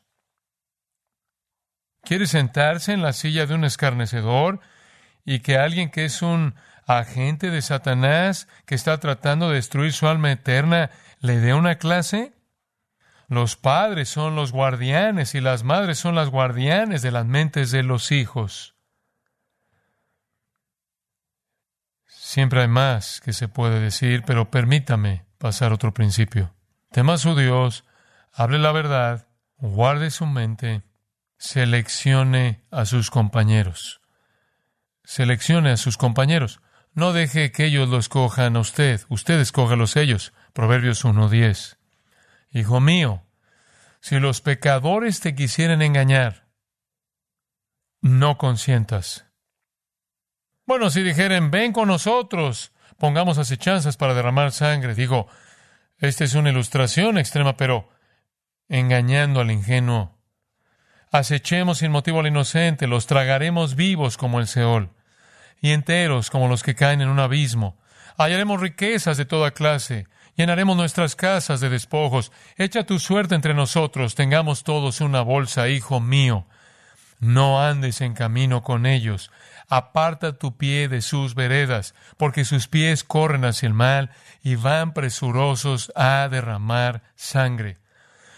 ¿Quiere 2.04 2.28
sentarse 2.28 2.94
en 2.94 3.02
la 3.02 3.14
silla 3.14 3.48
de 3.48 3.56
un 3.56 3.66
escarnecedor 3.66 4.60
y 5.30 5.42
que 5.42 5.60
alguien 5.60 5.92
que 5.92 6.06
es 6.06 6.24
un 6.24 6.56
agente 6.88 7.52
de 7.52 7.62
Satanás, 7.62 8.48
que 8.66 8.74
está 8.74 9.00
tratando 9.00 9.50
de 9.50 9.58
destruir 9.58 9.94
su 9.94 10.08
alma 10.08 10.32
eterna, 10.32 10.90
le 11.20 11.38
dé 11.38 11.54
una 11.54 11.76
clase? 11.76 12.34
Los 13.28 13.56
padres 13.56 14.10
son 14.10 14.36
los 14.36 14.52
guardianes 14.52 15.36
y 15.36 15.40
las 15.40 15.62
madres 15.62 16.00
son 16.00 16.16
las 16.16 16.30
guardianes 16.30 17.04
de 17.04 17.12
las 17.12 17.28
mentes 17.28 17.70
de 17.70 17.84
los 17.84 18.12
hijos. 18.12 18.76
Siempre 22.08 22.62
hay 22.62 22.68
más 22.68 23.22
que 23.22 23.34
se 23.34 23.48
puede 23.48 23.80
decir, 23.80 24.24
pero 24.26 24.50
permítame 24.50 25.26
pasar 25.38 25.74
otro 25.74 25.94
principio. 25.94 26.56
Tema 26.90 27.20
su 27.20 27.36
Dios, 27.36 27.86
hable 28.34 28.58
la 28.58 28.72
verdad, 28.72 29.28
guarde 29.58 30.10
su 30.10 30.26
mente, 30.26 30.82
seleccione 31.38 32.64
a 32.72 32.86
sus 32.86 33.12
compañeros. 33.12 34.00
Seleccione 35.10 35.72
a 35.72 35.78
sus 35.78 35.98
compañeros. 35.98 36.62
No 36.94 37.14
deje 37.14 37.52
que 37.52 37.66
ellos 37.66 37.90
lo 37.90 37.98
escojan 37.98 38.56
a 38.56 38.60
usted, 38.60 39.02
usted 39.10 39.40
escógalos 39.40 39.96
ellos. 39.96 40.34
Proverbios 40.54 41.04
1.10. 41.04 41.78
Hijo 42.52 42.80
mío, 42.80 43.24
si 44.02 44.20
los 44.20 44.42
pecadores 44.42 45.20
te 45.20 45.34
quisieren 45.34 45.82
engañar, 45.82 46.46
no 48.02 48.38
consientas. 48.38 49.26
Bueno, 50.68 50.92
si 50.92 51.02
dijeren, 51.02 51.50
ven 51.50 51.74
con 51.74 51.88
nosotros, 51.88 52.72
pongamos 53.00 53.40
acechanzas 53.40 53.98
para 53.98 54.14
derramar 54.14 54.52
sangre, 54.52 54.94
digo, 54.94 55.28
esta 55.98 56.24
es 56.24 56.36
una 56.36 56.52
ilustración 56.52 57.18
extrema, 57.18 57.58
pero 57.58 57.90
engañando 58.68 59.40
al 59.40 59.50
ingenuo. 59.50 60.20
Acechemos 61.12 61.80
sin 61.80 61.92
motivo 61.92 62.20
al 62.20 62.28
inocente, 62.28 62.86
los 62.86 63.08
tragaremos 63.08 63.74
vivos 63.74 64.16
como 64.16 64.40
el 64.40 64.46
Seol, 64.46 64.94
y 65.62 65.72
enteros 65.72 66.30
como 66.30 66.48
los 66.48 66.64
que 66.64 66.76
caen 66.76 67.02
en 67.02 67.10
un 67.10 67.20
abismo. 67.20 67.78
Hallaremos 68.18 68.60
riquezas 68.60 69.18
de 69.18 69.26
toda 69.26 69.52
clase, 69.52 70.08
llenaremos 70.36 70.76
nuestras 70.76 71.16
casas 71.16 71.60
de 71.62 71.70
despojos. 71.70 72.32
Echa 72.58 72.86
tu 72.86 73.00
suerte 73.00 73.36
entre 73.36 73.54
nosotros, 73.54 74.16
tengamos 74.16 74.64
todos 74.64 75.02
una 75.02 75.22
bolsa, 75.22 75.70
hijo 75.70 76.00
mío. 76.00 76.46
No 77.20 77.62
andes 77.62 78.02
en 78.02 78.14
camino 78.14 78.64
con 78.64 78.86
ellos, 78.86 79.30
aparta 79.68 80.38
tu 80.38 80.58
pie 80.58 80.88
de 80.88 81.02
sus 81.02 81.36
veredas, 81.36 81.94
porque 82.18 82.46
sus 82.46 82.68
pies 82.68 83.04
corren 83.04 83.44
hacia 83.44 83.68
el 83.68 83.74
mal 83.74 84.12
y 84.42 84.56
van 84.56 84.94
presurosos 84.94 85.92
a 85.96 86.28
derramar 86.30 87.04
sangre. 87.16 87.78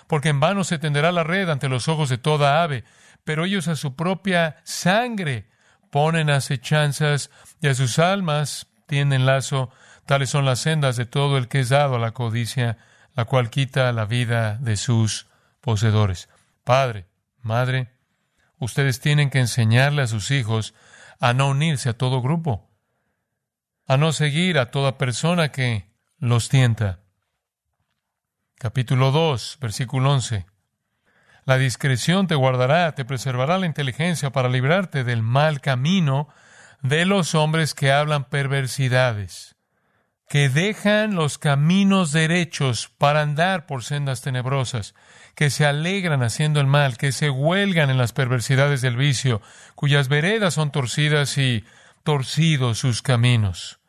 Porque 0.07 0.29
en 0.29 0.39
vano 0.39 0.63
se 0.63 0.79
tenderá 0.79 1.11
la 1.11 1.23
red 1.23 1.49
ante 1.49 1.69
los 1.69 1.87
ojos 1.87 2.09
de 2.09 2.17
toda 2.17 2.63
ave, 2.63 2.83
pero 3.23 3.45
ellos 3.45 3.67
a 3.67 3.75
su 3.75 3.95
propia 3.95 4.57
sangre 4.63 5.47
ponen 5.91 6.31
acechanzas 6.31 7.29
y 7.61 7.67
a 7.67 7.75
sus 7.75 7.99
almas 7.99 8.67
tienden 8.87 9.27
lazo. 9.27 9.69
Tales 10.07 10.31
son 10.31 10.45
las 10.45 10.59
sendas 10.59 10.95
de 10.95 11.05
todo 11.05 11.37
el 11.37 11.47
que 11.47 11.59
es 11.59 11.69
dado 11.69 11.95
a 11.95 11.99
la 11.99 12.11
codicia, 12.11 12.77
la 13.13 13.25
cual 13.25 13.51
quita 13.51 13.91
la 13.91 14.05
vida 14.05 14.57
de 14.59 14.77
sus 14.77 15.27
poseedores. 15.59 16.29
Padre, 16.63 17.05
madre, 17.41 17.91
ustedes 18.57 18.99
tienen 18.99 19.29
que 19.29 19.39
enseñarle 19.39 20.01
a 20.01 20.07
sus 20.07 20.31
hijos 20.31 20.73
a 21.19 21.33
no 21.33 21.49
unirse 21.49 21.89
a 21.89 21.97
todo 21.97 22.21
grupo, 22.21 22.69
a 23.85 23.97
no 23.97 24.11
seguir 24.11 24.57
a 24.57 24.71
toda 24.71 24.97
persona 24.97 25.51
que 25.51 25.91
los 26.17 26.49
tienta. 26.49 26.99
Capítulo 28.55 29.11
2, 29.11 29.57
versículo 29.59 30.11
11. 30.11 30.45
La 31.45 31.57
discreción 31.57 32.27
te 32.27 32.35
guardará, 32.35 32.93
te 32.93 33.05
preservará 33.05 33.57
la 33.57 33.65
inteligencia 33.65 34.31
para 34.31 34.49
librarte 34.49 35.03
del 35.03 35.23
mal 35.23 35.59
camino 35.59 36.29
de 36.81 37.05
los 37.05 37.35
hombres 37.35 37.73
que 37.73 37.91
hablan 37.91 38.25
perversidades, 38.25 39.55
que 40.29 40.49
dejan 40.49 41.15
los 41.15 41.37
caminos 41.37 42.11
derechos 42.11 42.91
para 42.97 43.21
andar 43.21 43.65
por 43.65 43.83
sendas 43.83 44.21
tenebrosas, 44.21 44.93
que 45.35 45.49
se 45.49 45.65
alegran 45.65 46.23
haciendo 46.23 46.59
el 46.59 46.67
mal, 46.67 46.97
que 46.97 47.11
se 47.11 47.29
huelgan 47.29 47.89
en 47.89 47.97
las 47.97 48.13
perversidades 48.13 48.81
del 48.81 48.97
vicio, 48.97 49.41
cuyas 49.75 50.07
veredas 50.07 50.53
son 50.53 50.71
torcidas 50.71 51.37
y 51.37 51.65
torcidos 52.03 52.79
sus 52.79 53.01
caminos. 53.01 53.79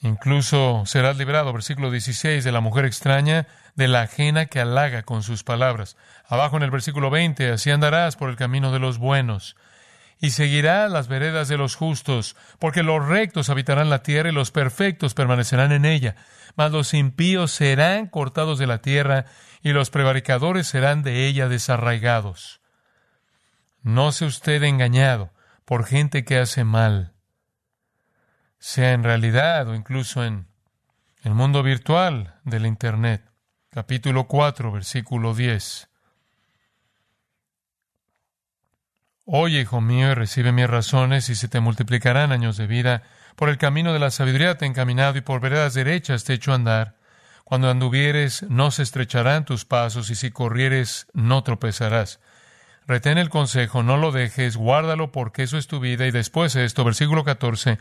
Incluso 0.00 0.82
serás 0.84 1.16
librado, 1.16 1.52
versículo 1.52 1.90
16, 1.90 2.44
de 2.44 2.52
la 2.52 2.60
mujer 2.60 2.84
extraña, 2.84 3.46
de 3.74 3.88
la 3.88 4.02
ajena 4.02 4.46
que 4.46 4.60
halaga 4.60 5.02
con 5.02 5.22
sus 5.22 5.44
palabras. 5.44 5.96
Abajo 6.26 6.56
en 6.56 6.62
el 6.62 6.70
versículo 6.70 7.10
20, 7.10 7.50
así 7.50 7.70
andarás 7.70 8.16
por 8.16 8.30
el 8.30 8.36
camino 8.36 8.72
de 8.72 8.78
los 8.78 8.98
buenos 8.98 9.56
y 10.20 10.30
seguirás 10.30 10.90
las 10.90 11.08
veredas 11.08 11.48
de 11.48 11.58
los 11.58 11.74
justos, 11.74 12.36
porque 12.58 12.82
los 12.82 13.04
rectos 13.04 13.50
habitarán 13.50 13.90
la 13.90 14.02
tierra 14.02 14.30
y 14.30 14.32
los 14.32 14.52
perfectos 14.52 15.12
permanecerán 15.12 15.72
en 15.72 15.84
ella 15.84 16.16
mas 16.56 16.70
los 16.70 16.94
impíos 16.94 17.50
serán 17.50 18.06
cortados 18.06 18.58
de 18.58 18.66
la 18.66 18.78
tierra 18.78 19.26
y 19.62 19.72
los 19.72 19.90
prevaricadores 19.90 20.66
serán 20.66 21.02
de 21.02 21.26
ella 21.26 21.48
desarraigados. 21.48 22.60
No 23.82 24.12
sea 24.12 24.28
usted 24.28 24.62
engañado 24.62 25.32
por 25.64 25.84
gente 25.84 26.24
que 26.24 26.38
hace 26.38 26.64
mal, 26.64 27.14
sea 28.58 28.92
en 28.92 29.02
realidad 29.02 29.68
o 29.68 29.74
incluso 29.74 30.24
en 30.24 30.46
el 31.22 31.34
mundo 31.34 31.62
virtual 31.62 32.34
del 32.44 32.66
Internet. 32.66 33.22
Capítulo 33.74 34.28
4, 34.28 34.70
versículo 34.70 35.34
10. 35.34 35.88
Oye, 39.24 39.62
hijo 39.62 39.80
mío, 39.80 40.12
y 40.12 40.14
recibe 40.14 40.52
mis 40.52 40.70
razones, 40.70 41.28
y 41.28 41.34
se 41.34 41.48
te 41.48 41.58
multiplicarán 41.58 42.30
años 42.30 42.56
de 42.56 42.68
vida 42.68 43.02
por 43.34 43.48
el 43.48 43.58
camino 43.58 43.92
de 43.92 43.98
la 43.98 44.12
sabiduría 44.12 44.56
te 44.56 44.64
he 44.64 44.68
encaminado 44.68 45.18
y 45.18 45.22
por 45.22 45.40
veredas 45.40 45.74
derechas 45.74 46.22
te 46.22 46.34
he 46.34 46.36
hecho 46.36 46.54
andar. 46.54 46.98
Cuando 47.42 47.68
anduvieres 47.68 48.44
no 48.44 48.70
se 48.70 48.84
estrecharán 48.84 49.44
tus 49.44 49.64
pasos 49.64 50.08
y 50.08 50.14
si 50.14 50.30
corrieres 50.30 51.08
no 51.12 51.42
tropezarás. 51.42 52.20
Retén 52.86 53.18
el 53.18 53.28
consejo, 53.28 53.82
no 53.82 53.96
lo 53.96 54.12
dejes, 54.12 54.56
guárdalo 54.56 55.10
porque 55.10 55.42
eso 55.42 55.58
es 55.58 55.66
tu 55.66 55.80
vida. 55.80 56.06
Y 56.06 56.12
después 56.12 56.54
esto, 56.54 56.84
versículo 56.84 57.24
14, 57.24 57.80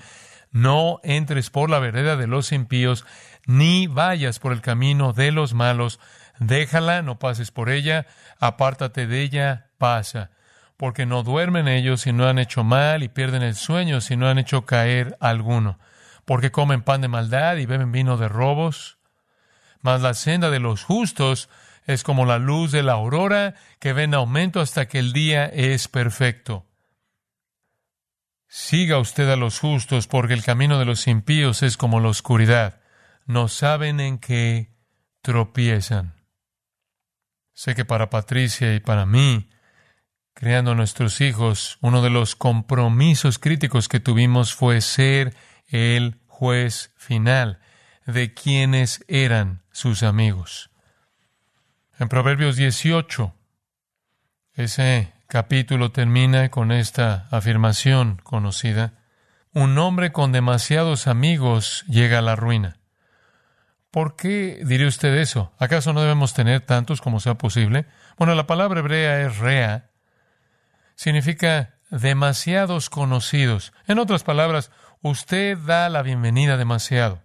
no 0.53 1.01
entres 1.03 1.49
por 1.49 1.69
la 1.69 1.79
vereda 1.79 2.15
de 2.15 2.27
los 2.27 2.53
impíos, 2.53 3.05
ni 3.45 3.87
vayas 3.87 4.39
por 4.39 4.53
el 4.53 4.61
camino 4.61 5.11
de 5.11 5.33
los 5.33 5.53
malos. 5.53 5.99
Déjala, 6.39 7.01
no 7.01 7.19
pases 7.19 7.51
por 7.51 7.69
ella, 7.69 8.07
apártate 8.39 9.05
de 9.05 9.21
ella, 9.21 9.67
pasa 9.77 10.31
porque 10.77 11.05
no 11.05 11.23
duermen 11.23 11.69
ellos 11.69 12.07
y 12.07 12.11
no 12.11 12.27
han 12.27 12.39
hecho 12.39 12.63
mal 12.65 13.03
y 13.03 13.07
pierden 13.07 13.41
el 13.41 13.55
sueño 13.55 14.01
si 14.01 14.17
no 14.17 14.27
han 14.27 14.37
hecho 14.37 14.65
caer 14.65 15.15
alguno, 15.21 15.79
porque 16.25 16.51
comen 16.51 16.81
pan 16.81 16.99
de 16.99 17.07
maldad 17.07 17.55
y 17.55 17.65
beben 17.65 17.93
vino 17.93 18.17
de 18.17 18.27
robos. 18.27 18.97
Mas 19.81 20.01
la 20.01 20.13
senda 20.13 20.49
de 20.49 20.59
los 20.59 20.83
justos 20.83 21.49
es 21.85 22.03
como 22.03 22.25
la 22.25 22.37
luz 22.37 22.71
de 22.71 22.83
la 22.83 22.93
aurora 22.93 23.55
que 23.79 23.93
ven 23.93 24.13
aumento 24.13 24.61
hasta 24.61 24.87
que 24.87 24.99
el 24.99 25.13
día 25.13 25.45
es 25.45 25.87
perfecto. 25.87 26.65
Siga 28.55 28.99
usted 28.99 29.27
a 29.31 29.35
los 29.35 29.59
justos, 29.59 30.05
porque 30.05 30.35
el 30.35 30.43
camino 30.43 30.77
de 30.77 30.85
los 30.85 31.07
impíos 31.07 31.63
es 31.63 31.75
como 31.75 31.99
la 31.99 32.09
oscuridad. 32.09 32.81
No 33.25 33.47
saben 33.47 33.99
en 33.99 34.19
qué 34.19 34.69
tropiezan. 35.23 36.13
Sé 37.53 37.73
que 37.73 37.83
para 37.83 38.11
Patricia 38.11 38.75
y 38.75 38.79
para 38.79 39.07
mí 39.07 39.49
creando 40.35 40.73
a 40.73 40.75
nuestros 40.75 41.19
hijos, 41.19 41.79
uno 41.81 42.03
de 42.03 42.11
los 42.11 42.35
compromisos 42.35 43.39
críticos 43.39 43.87
que 43.87 43.99
tuvimos 43.99 44.53
fue 44.53 44.81
ser 44.81 45.35
el 45.65 46.19
juez 46.27 46.93
final 46.95 47.59
de 48.05 48.35
quienes 48.35 49.03
eran 49.07 49.63
sus 49.71 50.03
amigos. 50.03 50.69
En 51.97 52.07
Proverbios 52.07 52.55
18, 52.55 53.33
ese 54.53 55.12
capítulo 55.33 55.91
termina 55.91 56.49
con 56.49 56.71
esta 56.71 57.27
afirmación 57.31 58.21
conocida. 58.21 58.93
Un 59.51 59.75
hombre 59.79 60.11
con 60.11 60.31
demasiados 60.31 61.07
amigos 61.07 61.85
llega 61.87 62.19
a 62.19 62.21
la 62.21 62.35
ruina. 62.35 62.77
¿Por 63.89 64.15
qué 64.15 64.61
diría 64.63 64.85
usted 64.85 65.15
eso? 65.15 65.51
¿Acaso 65.57 65.91
no 65.91 66.01
debemos 66.01 66.35
tener 66.35 66.61
tantos 66.61 67.01
como 67.01 67.19
sea 67.19 67.33
posible? 67.33 67.87
Bueno, 68.15 68.35
la 68.35 68.45
palabra 68.45 68.81
hebrea 68.81 69.21
es 69.21 69.39
rea. 69.39 69.89
Significa 70.93 71.79
demasiados 71.89 72.91
conocidos. 72.91 73.73
En 73.87 73.97
otras 73.97 74.23
palabras, 74.23 74.69
usted 75.01 75.57
da 75.57 75.89
la 75.89 76.03
bienvenida 76.03 76.57
demasiado. 76.57 77.23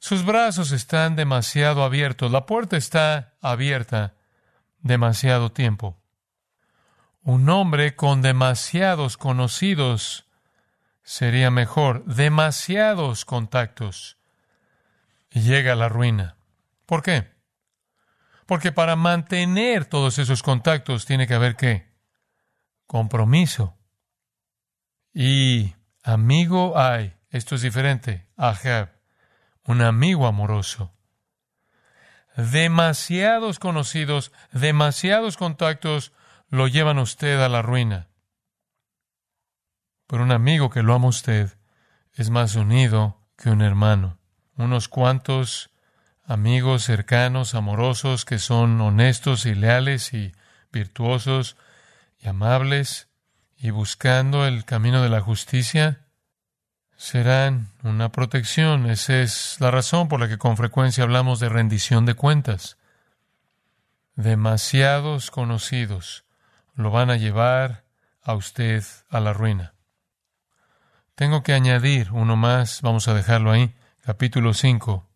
Sus 0.00 0.26
brazos 0.26 0.70
están 0.70 1.16
demasiado 1.16 1.82
abiertos, 1.82 2.30
la 2.30 2.44
puerta 2.44 2.76
está 2.76 3.32
abierta 3.40 4.12
demasiado 4.82 5.50
tiempo. 5.50 5.99
Un 7.22 7.48
hombre 7.48 7.96
con 7.96 8.22
demasiados 8.22 9.16
conocidos 9.16 10.26
sería 11.02 11.50
mejor, 11.50 12.04
demasiados 12.04 13.24
contactos, 13.24 14.16
y 15.30 15.40
llega 15.40 15.72
a 15.72 15.76
la 15.76 15.88
ruina. 15.88 16.36
¿Por 16.86 17.02
qué? 17.02 17.30
Porque 18.46 18.72
para 18.72 18.96
mantener 18.96 19.84
todos 19.84 20.18
esos 20.18 20.42
contactos 20.42 21.06
tiene 21.06 21.26
que 21.26 21.34
haber 21.34 21.56
qué? 21.56 21.92
Compromiso. 22.86 23.76
Y 25.12 25.74
amigo 26.02 26.78
hay, 26.78 27.14
esto 27.30 27.54
es 27.54 27.62
diferente, 27.62 28.26
Ahab 28.36 29.00
un 29.64 29.82
amigo 29.82 30.26
amoroso. 30.26 30.92
Demasiados 32.36 33.58
conocidos, 33.58 34.32
demasiados 34.52 35.36
contactos 35.36 36.12
lo 36.50 36.66
llevan 36.66 36.98
usted 36.98 37.40
a 37.40 37.48
la 37.48 37.62
ruina. 37.62 38.08
Pero 40.08 40.24
un 40.24 40.32
amigo 40.32 40.68
que 40.68 40.82
lo 40.82 40.94
ama 40.94 41.06
usted 41.06 41.56
es 42.12 42.30
más 42.30 42.56
unido 42.56 43.16
que 43.36 43.50
un 43.50 43.62
hermano. 43.62 44.18
Unos 44.56 44.88
cuantos 44.88 45.70
amigos 46.24 46.82
cercanos, 46.82 47.54
amorosos, 47.54 48.24
que 48.24 48.38
son 48.38 48.80
honestos 48.80 49.46
y 49.46 49.54
leales 49.54 50.12
y 50.12 50.32
virtuosos 50.72 51.56
y 52.18 52.28
amables 52.28 53.08
y 53.56 53.70
buscando 53.70 54.46
el 54.46 54.64
camino 54.64 55.02
de 55.02 55.08
la 55.08 55.20
justicia, 55.20 56.00
serán 56.96 57.68
una 57.84 58.10
protección. 58.10 58.90
Esa 58.90 59.20
es 59.20 59.56
la 59.60 59.70
razón 59.70 60.08
por 60.08 60.18
la 60.18 60.28
que 60.28 60.38
con 60.38 60.56
frecuencia 60.56 61.04
hablamos 61.04 61.38
de 61.38 61.48
rendición 61.48 62.06
de 62.06 62.14
cuentas. 62.14 62.76
Demasiados 64.16 65.30
conocidos 65.30 66.24
lo 66.74 66.90
van 66.90 67.10
a 67.10 67.16
llevar 67.16 67.84
a 68.22 68.34
usted 68.34 68.84
a 69.08 69.20
la 69.20 69.32
ruina. 69.32 69.74
Tengo 71.14 71.42
que 71.42 71.52
añadir 71.52 72.10
uno 72.12 72.36
más, 72.36 72.80
vamos 72.82 73.08
a 73.08 73.14
dejarlo 73.14 73.50
ahí, 73.50 73.74
capítulo 74.00 74.54
5, 74.54 75.06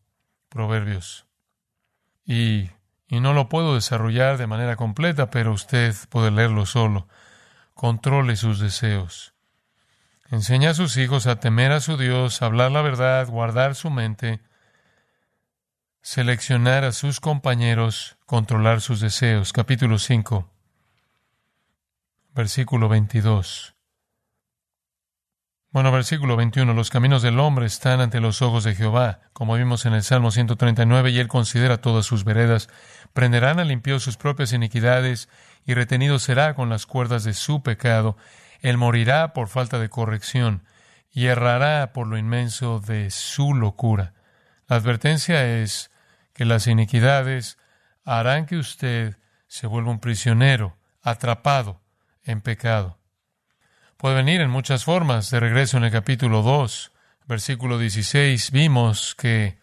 Proverbios. 0.48 1.26
Y, 2.24 2.70
y 3.08 3.20
no 3.20 3.32
lo 3.32 3.48
puedo 3.48 3.74
desarrollar 3.74 4.36
de 4.36 4.46
manera 4.46 4.76
completa, 4.76 5.30
pero 5.30 5.52
usted 5.52 5.94
puede 6.10 6.30
leerlo 6.30 6.66
solo. 6.66 7.08
Controle 7.74 8.36
sus 8.36 8.60
deseos. 8.60 9.34
Enseña 10.30 10.70
a 10.70 10.74
sus 10.74 10.96
hijos 10.96 11.26
a 11.26 11.40
temer 11.40 11.72
a 11.72 11.80
su 11.80 11.96
Dios, 11.96 12.42
hablar 12.42 12.72
la 12.72 12.82
verdad, 12.82 13.26
guardar 13.28 13.74
su 13.74 13.90
mente, 13.90 14.40
seleccionar 16.02 16.84
a 16.84 16.92
sus 16.92 17.20
compañeros, 17.20 18.16
controlar 18.26 18.80
sus 18.80 19.00
deseos. 19.00 19.52
Capítulo 19.52 19.98
5, 19.98 20.50
versículo 22.34 22.88
22. 22.88 23.74
Bueno, 25.70 25.90
versículo 25.90 26.36
21. 26.36 26.72
Los 26.74 26.90
caminos 26.90 27.22
del 27.22 27.40
hombre 27.40 27.66
están 27.66 28.00
ante 28.00 28.20
los 28.20 28.42
ojos 28.42 28.64
de 28.64 28.74
Jehová, 28.74 29.20
como 29.32 29.54
vimos 29.54 29.86
en 29.86 29.94
el 29.94 30.02
Salmo 30.02 30.30
139, 30.30 31.10
y 31.10 31.18
él 31.18 31.28
considera 31.28 31.80
todas 31.80 32.06
sus 32.06 32.24
veredas. 32.24 32.68
Prenderán 33.12 33.58
al 33.58 33.68
limpio 33.68 33.98
sus 33.98 34.16
propias 34.16 34.52
iniquidades, 34.52 35.28
y 35.64 35.74
retenido 35.74 36.18
será 36.18 36.54
con 36.54 36.68
las 36.68 36.86
cuerdas 36.86 37.24
de 37.24 37.34
su 37.34 37.62
pecado 37.62 38.16
él 38.64 38.78
morirá 38.78 39.34
por 39.34 39.48
falta 39.48 39.78
de 39.78 39.90
corrección 39.90 40.64
y 41.12 41.26
errará 41.26 41.92
por 41.92 42.06
lo 42.06 42.16
inmenso 42.16 42.80
de 42.80 43.10
su 43.10 43.52
locura. 43.52 44.14
La 44.66 44.76
advertencia 44.76 45.60
es 45.60 45.90
que 46.32 46.46
las 46.46 46.66
iniquidades 46.66 47.58
harán 48.04 48.46
que 48.46 48.56
usted 48.56 49.18
se 49.48 49.66
vuelva 49.66 49.90
un 49.90 50.00
prisionero, 50.00 50.78
atrapado 51.02 51.83
en 52.24 52.40
pecado. 52.40 52.98
Puede 53.96 54.16
venir 54.16 54.40
en 54.40 54.50
muchas 54.50 54.84
formas. 54.84 55.30
De 55.30 55.40
regreso 55.40 55.76
en 55.76 55.84
el 55.84 55.90
capítulo 55.90 56.42
2, 56.42 56.92
versículo 57.26 57.78
16, 57.78 58.50
vimos 58.50 59.14
que 59.14 59.58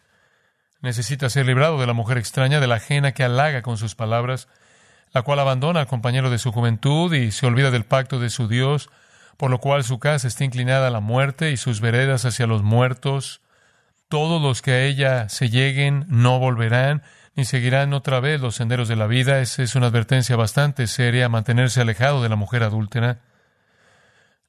necesita 0.82 1.30
ser 1.30 1.46
librado 1.46 1.80
de 1.80 1.88
la 1.88 1.94
mujer 1.94 2.18
extraña, 2.18 2.60
de 2.60 2.68
la 2.68 2.76
ajena 2.76 3.12
que 3.12 3.24
halaga 3.24 3.62
con 3.62 3.78
sus 3.78 3.96
palabras, 3.96 4.48
la 5.14 5.22
cual 5.22 5.40
abandona 5.40 5.82
al 5.82 5.88
compañero 5.88 6.30
de 6.30 6.40
su 6.40 6.52
juventud 6.52 7.14
y 7.14 7.32
se 7.32 7.46
olvida 7.46 7.72
del 7.72 7.84
pacto 7.86 8.20
de 8.20 8.30
su 8.30 8.48
Dios, 8.48 8.90
por 9.38 9.52
lo 9.52 9.60
cual 9.60 9.84
su 9.84 10.00
casa 10.00 10.28
está 10.28 10.44
inclinada 10.44 10.88
a 10.88 10.92
la 10.92 11.02
muerte 11.02 11.52
y 11.52 11.58
sus 11.58 11.82
veredas 11.82 12.26
hacia 12.26 12.48
los 12.48 12.64
muertos. 12.64 13.42
Todos 14.08 14.42
los 14.42 14.62
que 14.62 14.72
a 14.72 14.84
ella 14.84 15.30
se 15.30 15.50
lleguen 15.50 16.06
no 16.08 16.40
volverán, 16.40 17.04
ni 17.36 17.46
seguirán 17.46 17.94
otra 17.94 18.20
vez 18.20 18.42
los 18.42 18.56
senderos 18.56 18.88
de 18.88 18.96
la 18.96 19.08
vida. 19.08 19.40
Esa 19.40 19.64
es 19.64 19.76
una 19.76 19.88
advertencia 19.88 20.36
bastante 20.36 20.88
seria, 20.88 21.30
mantenerse 21.30 21.82
alejado 21.82 22.22
de 22.22 22.30
la 22.30 22.36
mujer 22.36 22.64
adúltera. 22.64 23.22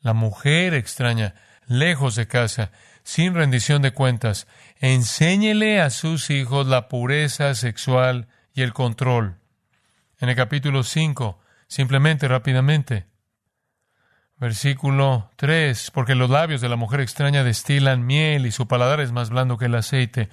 La 0.01 0.13
mujer 0.13 0.75
extraña, 0.75 1.35
lejos 1.67 2.17
de 2.17 2.27
casa, 2.27 2.73
sin 3.05 3.35
rendición 3.35 3.83
de 3.83 3.93
cuentas, 3.93 4.47
enséñele 4.81 5.81
a 5.81 5.91
sus 5.91 6.31
hijos 6.31 6.67
la 6.67 6.89
pureza 6.89 7.55
sexual 7.55 8.29
y 8.53 8.63
el 8.63 8.73
control 8.73 9.37
en 10.23 10.29
el 10.29 10.37
capítulo 10.37 10.85
5, 10.85 11.41
simplemente 11.67 12.29
rápidamente. 12.29 13.07
Versículo 14.37 15.31
3, 15.35 15.91
porque 15.91 16.15
los 16.15 16.31
labios 16.31 16.61
de 16.61 16.69
la 16.69 16.77
mujer 16.77 17.01
extraña 17.01 17.43
destilan 17.43 18.07
miel 18.07 18.47
y 18.47 18.53
su 18.53 18.69
paladar 18.69 19.01
es 19.01 19.11
más 19.11 19.31
blando 19.31 19.59
que 19.59 19.65
el 19.65 19.75
aceite. 19.75 20.29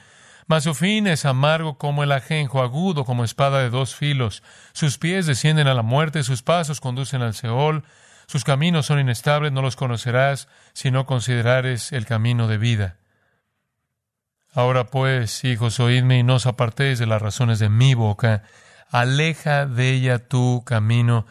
Mas 0.49 0.63
su 0.63 0.73
fin 0.73 1.05
es 1.05 1.25
amargo 1.25 1.77
como 1.77 2.03
el 2.03 2.12
ajenjo, 2.12 2.63
agudo 2.63 3.05
como 3.05 3.23
espada 3.23 3.59
de 3.59 3.69
dos 3.69 3.93
filos. 3.93 4.41
Sus 4.73 4.97
pies 4.97 5.27
descienden 5.27 5.67
a 5.67 5.75
la 5.75 5.83
muerte, 5.83 6.23
sus 6.23 6.41
pasos 6.41 6.81
conducen 6.81 7.21
al 7.21 7.35
Seol. 7.35 7.83
Sus 8.25 8.43
caminos 8.43 8.88
son 8.88 8.99
inestables, 8.99 9.51
no 9.51 9.62
los 9.62 9.75
conocerás 9.75 10.47
si 10.73 10.89
no 10.89 11.05
considerares 11.05 11.91
el 11.91 12.07
camino 12.07 12.47
de 12.47 12.57
vida. 12.57 12.97
Ahora 14.51 14.88
pues, 14.88 15.43
hijos, 15.43 15.79
oídme 15.79 16.17
y 16.17 16.23
no 16.23 16.33
os 16.33 16.47
apartéis 16.47 16.97
de 16.97 17.05
las 17.05 17.21
razones 17.21 17.59
de 17.59 17.69
mi 17.69 17.93
boca 17.93 18.41
aleja 18.89 19.67
de 19.67 19.91
ella 19.91 20.27
tu 20.27 20.63
camino 20.65 21.27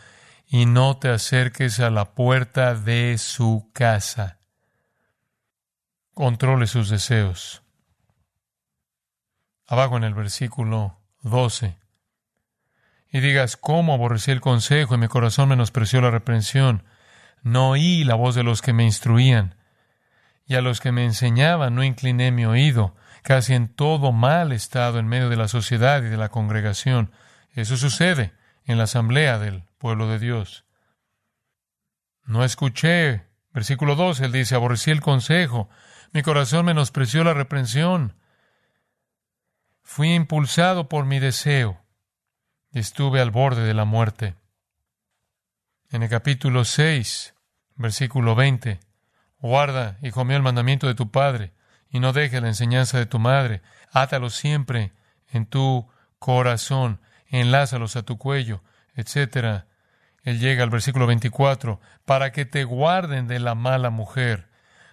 y 0.46 0.64
no 0.66 0.96
te 0.96 1.08
acerques 1.08 1.80
a 1.80 1.90
la 1.90 2.14
puerta 2.14 2.76
de 2.76 3.18
su 3.18 3.68
casa. 3.72 4.38
Controle 6.14 6.68
sus 6.68 6.88
deseos. 6.88 7.64
Abajo 9.70 9.98
en 9.98 10.04
el 10.04 10.14
versículo 10.14 10.98
12. 11.20 11.76
Y 13.12 13.20
digas, 13.20 13.58
¿cómo 13.58 13.92
aborrecí 13.92 14.30
el 14.30 14.40
consejo 14.40 14.94
y 14.94 14.98
mi 14.98 15.08
corazón 15.08 15.50
menospreció 15.50 16.00
la 16.00 16.10
reprensión? 16.10 16.84
No 17.42 17.70
oí 17.70 18.02
la 18.02 18.14
voz 18.14 18.34
de 18.34 18.42
los 18.42 18.62
que 18.62 18.72
me 18.72 18.84
instruían, 18.84 19.56
y 20.46 20.54
a 20.54 20.62
los 20.62 20.80
que 20.80 20.90
me 20.90 21.04
enseñaban 21.04 21.74
no 21.74 21.84
incliné 21.84 22.32
mi 22.32 22.46
oído, 22.46 22.96
casi 23.22 23.52
en 23.52 23.68
todo 23.68 24.10
mal 24.10 24.52
estado 24.52 24.98
en 24.98 25.06
medio 25.06 25.28
de 25.28 25.36
la 25.36 25.48
sociedad 25.48 26.02
y 26.02 26.06
de 26.08 26.16
la 26.16 26.30
congregación. 26.30 27.12
Eso 27.52 27.76
sucede 27.76 28.32
en 28.64 28.78
la 28.78 28.84
asamblea 28.84 29.38
del 29.38 29.64
pueblo 29.76 30.08
de 30.08 30.18
Dios. 30.18 30.64
No 32.24 32.42
escuché. 32.42 33.26
Versículo 33.52 33.96
2, 33.96 34.20
él 34.20 34.32
dice, 34.32 34.54
aborrecí 34.54 34.90
el 34.90 35.02
consejo, 35.02 35.68
mi 36.12 36.22
corazón 36.22 36.64
menospreció 36.64 37.22
la 37.22 37.34
reprensión. 37.34 38.14
Fui 39.90 40.14
impulsado 40.14 40.86
por 40.86 41.06
mi 41.06 41.18
deseo 41.18 41.80
y 42.70 42.78
estuve 42.78 43.22
al 43.22 43.30
borde 43.30 43.62
de 43.62 43.72
la 43.72 43.86
muerte. 43.86 44.34
En 45.90 46.02
el 46.02 46.10
capítulo 46.10 46.66
6, 46.66 47.34
versículo 47.74 48.34
20, 48.34 48.80
guarda, 49.38 49.96
hijo 50.02 50.26
mío, 50.26 50.36
el 50.36 50.42
mandamiento 50.42 50.88
de 50.88 50.94
tu 50.94 51.10
padre 51.10 51.54
y 51.88 52.00
no 52.00 52.12
dejes 52.12 52.42
la 52.42 52.48
enseñanza 52.48 52.98
de 52.98 53.06
tu 53.06 53.18
madre, 53.18 53.62
átalo 53.90 54.28
siempre 54.28 54.92
en 55.32 55.46
tu 55.46 55.88
corazón 56.18 57.00
enlázalos 57.26 57.96
a 57.96 58.02
tu 58.02 58.18
cuello, 58.18 58.62
etc. 58.94 59.64
Él 60.22 60.38
llega 60.38 60.64
al 60.64 60.70
versículo 60.70 61.06
24, 61.06 61.80
para 62.04 62.30
que 62.30 62.44
te 62.44 62.64
guarden 62.64 63.26
de 63.26 63.38
la 63.38 63.54
mala 63.54 63.88
mujer, 63.88 64.50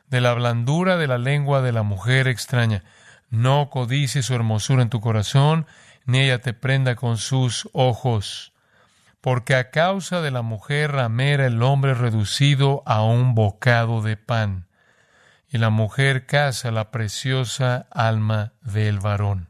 de 0.07 0.21
la 0.21 0.33
blandura 0.33 0.95
de 0.95 1.07
la 1.07 1.17
lengua 1.17 1.61
de 1.61 1.73
la 1.73 1.83
mujer 1.83 2.29
extraña. 2.29 2.85
No 3.29 3.69
codices 3.69 4.25
su 4.25 4.35
hermosura 4.35 4.81
en 4.81 4.89
tu 4.89 5.01
corazón, 5.01 5.67
ni 6.05 6.21
ella 6.21 6.39
te 6.39 6.53
prenda 6.53 6.95
con 6.95 7.17
sus 7.17 7.69
ojos. 7.73 8.53
Porque 9.21 9.55
a 9.55 9.71
causa 9.71 10.21
de 10.21 10.31
la 10.31 10.41
mujer 10.41 10.91
ramera 10.91 11.47
el 11.47 11.63
hombre 11.63 11.93
reducido 11.93 12.83
a 12.85 13.03
un 13.03 13.33
bocado 13.33 14.01
de 14.01 14.17
pan, 14.17 14.67
y 15.47 15.57
la 15.57 15.69
mujer 15.69 16.25
caza 16.25 16.71
la 16.71 16.91
preciosa 16.91 17.87
alma 17.91 18.53
del 18.61 18.99
varón. 18.99 19.49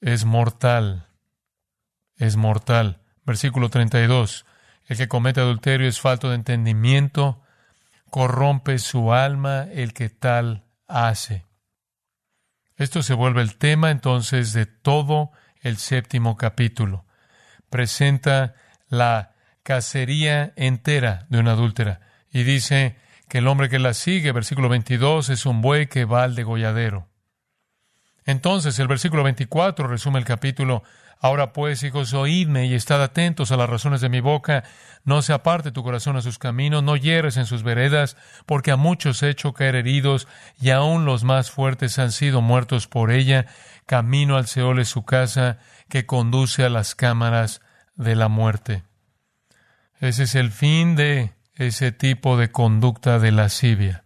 Es 0.00 0.24
mortal, 0.24 1.08
es 2.16 2.36
mortal. 2.36 3.00
Versículo 3.24 3.70
32. 3.70 4.44
El 4.86 4.96
que 4.98 5.08
comete 5.08 5.40
adulterio 5.40 5.88
es 5.88 6.00
falto 6.00 6.28
de 6.28 6.34
entendimiento, 6.34 7.40
corrompe 8.10 8.78
su 8.78 9.12
alma 9.12 9.66
el 9.72 9.94
que 9.94 10.10
tal 10.10 10.64
hace. 10.86 11.46
Esto 12.76 13.02
se 13.02 13.14
vuelve 13.14 13.40
el 13.40 13.56
tema 13.56 13.90
entonces 13.90 14.52
de 14.52 14.66
todo 14.66 15.30
el 15.60 15.76
séptimo 15.76 16.36
capítulo. 16.36 17.06
Presenta 17.70 18.54
la 18.88 19.34
cacería 19.62 20.52
entera 20.56 21.26
de 21.28 21.38
una 21.38 21.52
adúltera 21.52 22.00
y 22.32 22.42
dice 22.42 22.96
que 23.28 23.38
el 23.38 23.46
hombre 23.46 23.68
que 23.68 23.78
la 23.78 23.94
sigue, 23.94 24.32
versículo 24.32 24.68
22, 24.68 25.30
es 25.30 25.46
un 25.46 25.62
buey 25.62 25.86
que 25.86 26.04
va 26.04 26.24
al 26.24 26.34
degolladero. 26.34 27.08
Entonces 28.24 28.78
el 28.78 28.88
versículo 28.88 29.22
24 29.22 29.86
resume 29.86 30.18
el 30.18 30.24
capítulo. 30.24 30.82
Ahora 31.20 31.52
pues, 31.52 31.82
hijos, 31.82 32.12
oídme 32.12 32.66
y 32.66 32.74
estad 32.74 33.02
atentos 33.02 33.50
a 33.50 33.56
las 33.56 33.68
razones 33.68 34.00
de 34.00 34.08
mi 34.08 34.20
boca. 34.20 34.64
No 35.04 35.22
se 35.22 35.32
aparte 35.32 35.72
tu 35.72 35.82
corazón 35.82 36.16
a 36.16 36.22
sus 36.22 36.38
caminos, 36.38 36.82
no 36.82 36.96
hieres 36.96 37.36
en 37.36 37.46
sus 37.46 37.62
veredas, 37.62 38.16
porque 38.46 38.70
a 38.70 38.76
muchos 38.76 39.22
he 39.22 39.30
hecho 39.30 39.52
caer 39.52 39.74
heridos, 39.74 40.28
y 40.60 40.70
aun 40.70 41.04
los 41.04 41.24
más 41.24 41.50
fuertes 41.50 41.98
han 41.98 42.12
sido 42.12 42.42
muertos 42.42 42.86
por 42.86 43.10
ella. 43.10 43.46
Camino 43.86 44.36
al 44.36 44.46
Seol 44.46 44.80
es 44.80 44.88
su 44.88 45.04
casa, 45.04 45.58
que 45.88 46.06
conduce 46.06 46.64
a 46.64 46.68
las 46.68 46.94
cámaras 46.94 47.60
de 47.96 48.16
la 48.16 48.28
muerte. 48.28 48.82
Ese 50.00 50.24
es 50.24 50.34
el 50.34 50.50
fin 50.50 50.96
de 50.96 51.32
ese 51.54 51.92
tipo 51.92 52.36
de 52.36 52.50
conducta 52.50 53.18
de 53.18 53.32
lascivia. 53.32 54.04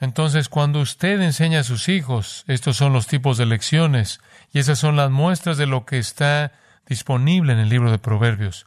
Entonces, 0.00 0.48
cuando 0.48 0.80
usted 0.80 1.20
enseña 1.20 1.60
a 1.60 1.64
sus 1.64 1.88
hijos, 1.88 2.44
estos 2.48 2.76
son 2.76 2.92
los 2.92 3.06
tipos 3.06 3.38
de 3.38 3.46
lecciones 3.46 4.20
y 4.54 4.60
esas 4.60 4.78
son 4.78 4.94
las 4.94 5.10
muestras 5.10 5.58
de 5.58 5.66
lo 5.66 5.84
que 5.84 5.98
está 5.98 6.52
disponible 6.86 7.52
en 7.52 7.58
el 7.58 7.68
libro 7.68 7.90
de 7.90 7.98
Proverbios. 7.98 8.66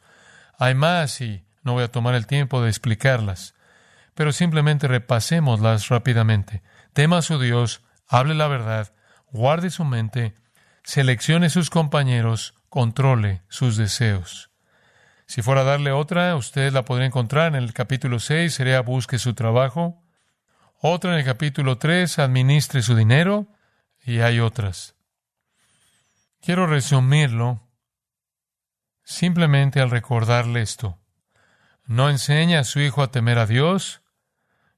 Hay 0.60 0.76
más 0.76 1.22
y 1.22 1.46
no 1.64 1.74
voy 1.74 1.86
a 1.86 1.92
tomar 1.92 2.14
el 2.14 2.28
tiempo 2.28 2.62
de 2.62 2.68
explicarlas, 2.68 3.56
pero 4.14 4.34
simplemente 4.34 4.90
repasémoslas 4.90 5.88
rápidamente. 5.88 6.62
Tema 6.92 7.20
a 7.20 7.22
su 7.22 7.40
Dios, 7.40 7.84
hable 8.06 8.36
la 8.36 8.50
verdad, 8.50 8.92
guarde 9.32 9.70
su 9.70 9.86
mente, 9.86 10.36
seleccione 10.84 11.50
sus 11.50 11.70
compañeros, 11.70 12.54
controle 12.68 13.44
sus 13.48 13.78
deseos. 13.78 14.50
Si 15.26 15.42
fuera 15.42 15.62
a 15.62 15.66
darle 15.66 15.94
otra, 15.94 16.36
usted 16.36 16.74
la 16.74 16.84
podría 16.84 17.08
encontrar 17.08 17.56
en 17.56 17.64
el 17.64 17.72
capítulo 17.72 18.20
6, 18.20 18.54
sería 18.54 18.82
busque 18.82 19.20
su 19.20 19.36
trabajo, 19.36 20.04
otra 20.82 21.14
en 21.14 21.20
el 21.20 21.26
capítulo 21.26 21.78
3, 21.78 22.20
administre 22.20 22.82
su 22.82 22.94
dinero, 22.94 23.48
y 24.04 24.20
hay 24.20 24.42
otras. 24.42 24.97
Quiero 26.42 26.68
resumirlo 26.68 27.68
simplemente 29.04 29.82
al 29.82 29.90
recordarle 29.90 30.62
esto. 30.62 31.00
No 31.86 32.10
enseña 32.10 32.60
a 32.60 32.64
su 32.64 32.80
hijo 32.80 33.02
a 33.02 33.12
temer 33.12 33.40
a 33.40 33.46
Dios, 33.46 34.02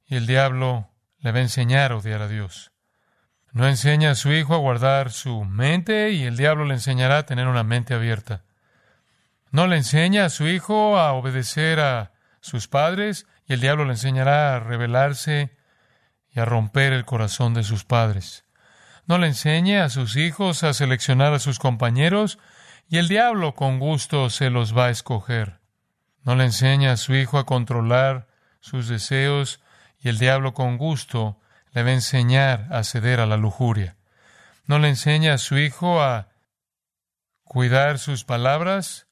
y 0.06 0.16
el 0.16 0.28
diablo 0.28 0.90
le 1.20 1.32
va 1.32 1.40
a 1.40 1.42
enseñar 1.42 1.92
a 1.92 1.98
odiar 1.98 2.22
a 2.22 2.28
Dios. 2.28 2.72
No 3.52 3.68
enseña 3.68 4.12
a 4.12 4.16
su 4.16 4.32
hijo 4.32 4.54
a 4.54 4.60
guardar 4.60 5.12
su 5.12 5.44
mente, 5.44 6.12
y 6.12 6.24
el 6.24 6.38
diablo 6.38 6.66
le 6.66 6.76
enseñará 6.76 7.20
a 7.20 7.26
tener 7.26 7.48
una 7.48 7.64
mente 7.64 7.94
abierta. 7.94 8.44
No 9.52 9.66
le 9.66 9.78
enseña 9.78 10.26
a 10.26 10.30
su 10.30 10.48
hijo 10.48 10.98
a 10.98 11.14
obedecer 11.14 11.80
a 11.80 12.14
sus 12.42 12.68
padres, 12.68 13.26
y 13.48 13.54
el 13.54 13.62
diablo 13.62 13.86
le 13.86 13.92
enseñará 13.92 14.56
a 14.56 14.60
rebelarse 14.60 15.58
y 16.30 16.40
a 16.40 16.46
romper 16.46 16.94
el 16.94 17.06
corazón 17.06 17.56
de 17.56 17.64
sus 17.64 17.84
padres. 17.84 18.46
No 19.10 19.18
le 19.18 19.26
enseñe 19.26 19.80
a 19.80 19.90
sus 19.90 20.16
hijos 20.18 20.64
a 20.64 20.72
seleccionar 20.72 21.34
a 21.34 21.40
sus 21.40 21.58
compañeros 21.58 22.38
y 22.88 23.00
el 23.00 23.08
diablo 23.08 23.56
con 23.56 23.80
gusto 23.80 24.30
se 24.30 24.52
los 24.52 24.78
va 24.78 24.86
a 24.86 24.90
escoger. 24.92 25.62
No 26.22 26.36
le 26.36 26.44
enseñe 26.46 26.88
a 26.90 26.96
su 26.96 27.16
hijo 27.16 27.40
a 27.40 27.48
controlar 27.48 28.28
sus 28.60 28.88
deseos 28.88 29.62
y 29.98 30.10
el 30.10 30.20
diablo 30.20 30.54
con 30.54 30.78
gusto 30.78 31.40
le 31.72 31.82
va 31.82 31.90
a 31.90 31.94
enseñar 31.94 32.68
a 32.70 32.84
ceder 32.84 33.20
a 33.20 33.26
la 33.26 33.38
lujuria. 33.38 33.98
No 34.68 34.78
le 34.78 34.90
enseña 34.90 35.34
a 35.34 35.38
su 35.40 35.58
hijo 35.58 36.04
a 36.04 36.30
cuidar 37.44 37.98
sus 37.98 38.26
palabras, 38.26 39.08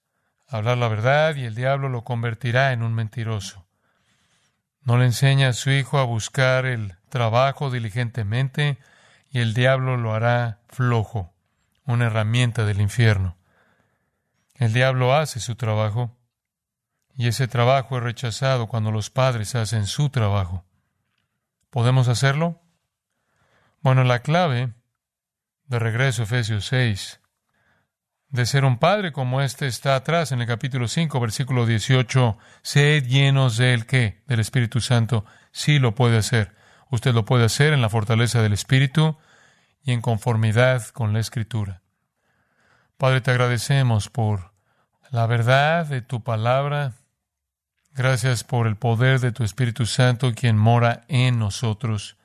a 0.48 0.58
hablar 0.58 0.78
la 0.78 0.90
verdad 0.90 1.36
y 1.38 1.46
el 1.46 1.56
diablo 1.56 1.90
lo 1.90 2.04
convertirá 2.04 2.72
en 2.72 2.84
un 2.84 2.94
mentiroso. 2.94 3.66
No 4.84 5.00
le 5.00 5.06
enseña 5.06 5.50
a 5.50 5.54
su 5.54 5.72
hijo 5.72 5.98
a 5.98 6.04
buscar 6.04 6.68
el 6.68 6.98
trabajo 7.10 7.72
diligentemente 7.72 8.78
y 9.30 9.40
el 9.40 9.54
diablo 9.54 9.98
lo 9.98 10.14
hará 10.14 10.62
flojo, 10.70 11.34
una 11.86 12.08
herramienta 12.08 12.66
del 12.66 12.82
infierno. 12.82 13.38
El 14.56 14.74
diablo 14.74 15.16
hace 15.16 15.40
su 15.40 15.56
trabajo 15.56 16.18
y 17.16 17.28
ese 17.28 17.48
trabajo 17.48 17.98
es 17.98 18.04
rechazado 18.04 18.68
cuando 18.68 18.92
los 18.92 19.10
padres 19.10 19.56
hacen 19.56 19.86
su 19.86 20.10
trabajo. 20.10 20.66
¿Podemos 21.70 22.08
hacerlo? 22.08 22.62
Bueno, 23.82 24.04
la 24.04 24.20
clave, 24.20 24.74
de 25.66 25.80
regreso 25.80 26.24
a 26.24 26.26
Efesios 26.26 26.66
6, 26.66 27.22
de 28.30 28.46
ser 28.46 28.66
un 28.66 28.78
padre 28.78 29.14
como 29.14 29.42
este 29.42 29.68
está 29.68 29.96
atrás 29.96 30.32
en 30.32 30.42
el 30.42 30.48
capítulo 30.48 30.88
5, 30.88 31.20
versículo 31.20 31.66
18, 31.66 32.38
sed 32.62 33.06
llenos 33.06 33.58
del 33.58 33.86
qué? 33.86 34.24
Del 34.28 34.42
Espíritu 34.42 34.82
Santo. 34.82 35.26
Sí 35.52 35.80
lo 35.80 35.96
puede 35.96 36.18
hacer. 36.18 36.57
Usted 36.90 37.14
lo 37.14 37.26
puede 37.26 37.46
hacer 37.46 37.74
en 37.74 37.82
la 37.82 37.90
fortaleza 37.90 38.42
del 38.42 38.54
Espíritu 38.54 39.18
y 39.84 39.92
en 39.92 40.02
conformidad 40.02 40.86
con 40.88 41.14
la 41.14 41.20
Escritura. 41.20 41.82
Padre, 42.98 43.22
te 43.22 43.32
agradecemos 43.32 44.10
por 44.10 44.52
la 45.12 45.28
verdad 45.28 45.86
de 45.86 46.02
tu 46.02 46.24
palabra. 46.24 46.94
Gracias 47.94 48.44
por 48.44 48.68
el 48.68 48.76
poder 48.76 49.20
de 49.20 49.32
tu 49.32 49.44
Espíritu 49.44 49.86
Santo, 49.86 50.34
quien 50.34 50.58
mora 50.58 51.04
en 51.08 51.40
nosotros. 51.40 52.18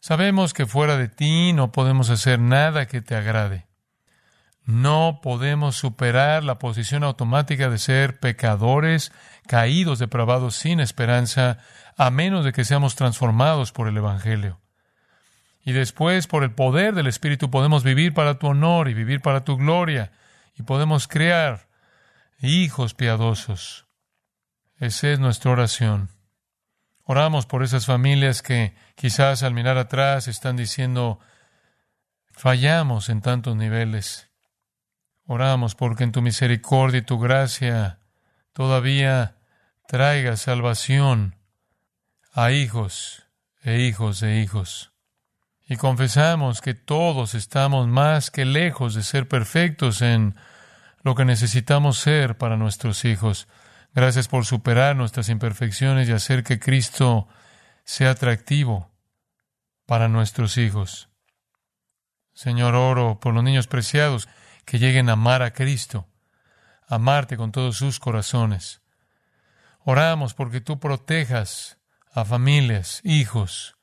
Sabemos 0.00 0.52
que 0.54 0.66
fuera 0.66 0.96
de 0.96 1.08
ti 1.08 1.52
no 1.52 1.72
podemos 1.72 2.10
hacer 2.10 2.38
nada 2.38 2.86
que 2.86 3.00
te 3.00 3.16
agrade. 3.16 3.65
No 4.66 5.20
podemos 5.22 5.76
superar 5.76 6.42
la 6.42 6.58
posición 6.58 7.04
automática 7.04 7.70
de 7.70 7.78
ser 7.78 8.18
pecadores, 8.18 9.12
caídos, 9.46 10.00
depravados, 10.00 10.56
sin 10.56 10.80
esperanza, 10.80 11.58
a 11.96 12.10
menos 12.10 12.44
de 12.44 12.52
que 12.52 12.64
seamos 12.64 12.96
transformados 12.96 13.70
por 13.70 13.86
el 13.86 13.96
Evangelio. 13.96 14.60
Y 15.64 15.70
después, 15.70 16.26
por 16.26 16.42
el 16.42 16.50
poder 16.50 16.96
del 16.96 17.06
Espíritu, 17.06 17.48
podemos 17.48 17.84
vivir 17.84 18.12
para 18.12 18.40
tu 18.40 18.48
honor 18.48 18.88
y 18.88 18.94
vivir 18.94 19.20
para 19.20 19.44
tu 19.44 19.56
gloria, 19.56 20.10
y 20.58 20.64
podemos 20.64 21.06
crear 21.06 21.68
hijos 22.40 22.92
piadosos. 22.92 23.86
Esa 24.78 25.10
es 25.10 25.20
nuestra 25.20 25.52
oración. 25.52 26.10
Oramos 27.04 27.46
por 27.46 27.62
esas 27.62 27.86
familias 27.86 28.42
que 28.42 28.74
quizás 28.96 29.44
al 29.44 29.54
mirar 29.54 29.78
atrás 29.78 30.26
están 30.26 30.56
diciendo, 30.56 31.20
fallamos 32.32 33.08
en 33.08 33.20
tantos 33.20 33.54
niveles 33.54 34.25
Oramos 35.26 35.74
porque 35.74 36.04
en 36.04 36.12
tu 36.12 36.22
misericordia 36.22 36.98
y 36.98 37.02
tu 37.02 37.18
gracia 37.18 37.98
todavía 38.52 39.36
traiga 39.88 40.36
salvación 40.36 41.36
a 42.32 42.52
hijos 42.52 43.24
e 43.62 43.80
hijos 43.80 44.20
de 44.20 44.40
hijos. 44.40 44.92
Y 45.68 45.76
confesamos 45.76 46.60
que 46.60 46.74
todos 46.74 47.34
estamos 47.34 47.88
más 47.88 48.30
que 48.30 48.44
lejos 48.44 48.94
de 48.94 49.02
ser 49.02 49.26
perfectos 49.26 50.00
en 50.00 50.36
lo 51.02 51.16
que 51.16 51.24
necesitamos 51.24 51.98
ser 51.98 52.38
para 52.38 52.56
nuestros 52.56 53.04
hijos. 53.04 53.48
Gracias 53.92 54.28
por 54.28 54.44
superar 54.44 54.94
nuestras 54.94 55.28
imperfecciones 55.28 56.08
y 56.08 56.12
hacer 56.12 56.44
que 56.44 56.60
Cristo 56.60 57.26
sea 57.84 58.10
atractivo 58.10 58.92
para 59.86 60.08
nuestros 60.08 60.56
hijos. 60.56 61.08
Señor, 62.32 62.74
oro 62.74 63.18
por 63.18 63.34
los 63.34 63.42
niños 63.42 63.66
preciados 63.66 64.28
que 64.66 64.78
lleguen 64.78 65.08
a 65.08 65.14
amar 65.14 65.42
a 65.42 65.54
Cristo, 65.54 66.06
amarte 66.86 67.38
con 67.38 67.52
todos 67.52 67.78
sus 67.78 67.98
corazones. 67.98 68.82
Oramos 69.84 70.34
porque 70.34 70.60
tú 70.60 70.78
protejas 70.78 71.78
a 72.12 72.24
familias, 72.24 73.00
hijos, 73.04 73.76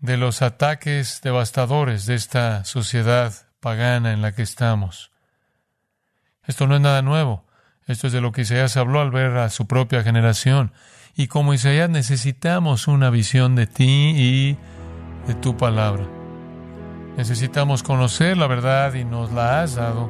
de 0.00 0.16
los 0.16 0.42
ataques 0.42 1.20
devastadores 1.22 2.06
de 2.06 2.14
esta 2.14 2.64
sociedad 2.64 3.32
pagana 3.60 4.12
en 4.12 4.22
la 4.22 4.32
que 4.32 4.42
estamos. 4.42 5.12
Esto 6.44 6.66
no 6.66 6.74
es 6.74 6.80
nada 6.80 7.02
nuevo. 7.02 7.46
Esto 7.86 8.06
es 8.08 8.12
de 8.12 8.20
lo 8.20 8.32
que 8.32 8.42
Isaías 8.42 8.76
habló 8.76 9.00
al 9.00 9.10
ver 9.10 9.36
a 9.38 9.48
su 9.50 9.66
propia 9.66 10.02
generación. 10.02 10.72
Y 11.16 11.26
como 11.26 11.54
Isaías 11.54 11.90
necesitamos 11.90 12.86
una 12.86 13.10
visión 13.10 13.54
de 13.54 13.66
ti 13.66 14.14
y 14.16 14.58
de 15.26 15.34
tu 15.34 15.56
palabra. 15.56 16.17
Necesitamos 17.18 17.82
conocer 17.82 18.36
la 18.36 18.46
verdad 18.46 18.94
y 18.94 19.04
nos 19.04 19.32
la 19.32 19.60
has 19.60 19.74
dado. 19.74 20.08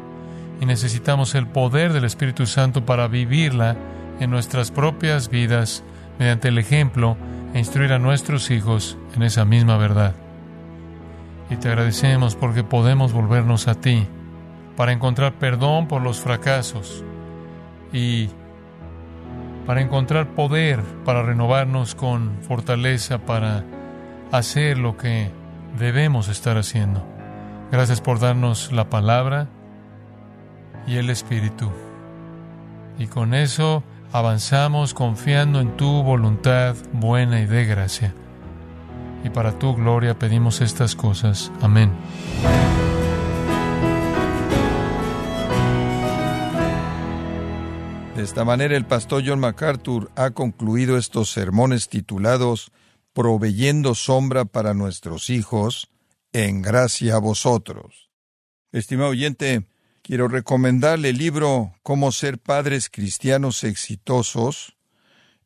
Y 0.61 0.67
necesitamos 0.67 1.35
el 1.35 1.47
poder 1.47 1.95
del 1.95 2.05
Espíritu 2.05 2.45
Santo 2.45 2.85
para 2.85 3.09
vivirla 3.09 3.77
en 4.21 4.31
nuestras 4.31 4.71
propias 4.71 5.31
vidas 5.31 5.83
mediante 6.19 6.49
el 6.49 6.59
ejemplo 6.59 7.17
e 7.55 7.61
instruir 7.61 7.95
a 7.95 7.99
nuestros 7.99 8.51
hijos 8.51 8.99
en 9.17 9.23
esa 9.23 9.47
misma 9.47 9.79
verdad. 9.79 10.15
Y 11.49 11.57
te 11.57 11.69
agradecemos 11.69 12.37
porque 12.37 12.63
podemos 12.63 13.15
volvernos 13.15 13.69
a 13.69 13.75
ti 13.75 14.07
para 14.77 14.93
encontrar 14.93 15.33
perdón 15.33 15.89
por 15.89 16.03
los 16.03 16.21
fracasos 16.21 17.03
y 17.91 18.29
para 19.65 19.81
encontrar 19.81 20.35
poder, 20.35 20.83
para 21.07 21.23
renovarnos 21.23 21.95
con 21.95 22.37
fortaleza, 22.43 23.17
para 23.17 23.65
hacer 24.31 24.77
lo 24.77 24.99
que 24.99 25.31
debemos 25.79 26.29
estar 26.29 26.59
haciendo. 26.59 27.07
Gracias 27.71 28.01
por 28.01 28.19
darnos 28.19 28.73
la 28.73 28.91
palabra 28.91 29.49
y 30.87 30.97
el 30.97 31.11
Espíritu. 31.11 31.71
Y 32.99 33.07
con 33.07 33.35
eso 33.35 33.83
avanzamos 34.13 34.95
confiando 34.95 35.61
en 35.61 35.77
tu 35.77 36.03
voluntad 36.03 36.75
buena 36.93 37.41
y 37.41 37.47
de 37.47 37.65
gracia. 37.65 38.15
Y 39.25 39.31
para 39.31 39.59
tu 39.59 39.75
gloria 39.75 40.19
pedimos 40.19 40.61
estas 40.61 40.97
cosas. 40.97 41.53
Amén. 41.61 41.93
De 48.17 48.25
esta 48.25 48.45
manera 48.45 48.77
el 48.77 48.85
pastor 48.85 49.23
John 49.25 49.39
MacArthur 49.39 50.11
ha 50.17 50.31
concluido 50.31 50.97
estos 50.97 51.31
sermones 51.31 51.89
titulados 51.89 52.73
Proveyendo 53.19 53.97
sombra 53.97 54.45
para 54.45 54.75
nuestros 54.75 55.29
hijos, 55.29 55.91
en 56.33 56.63
gracia 56.63 57.17
a 57.17 57.19
vosotros. 57.19 58.13
Estimado 58.71 59.11
oyente, 59.11 59.67
quiero 60.03 60.29
recomendarle 60.29 61.09
el 61.09 61.19
libro 61.19 61.75
Cómo 61.83 62.13
ser 62.13 62.39
padres 62.39 62.89
cristianos 62.89 63.65
exitosos, 63.65 64.77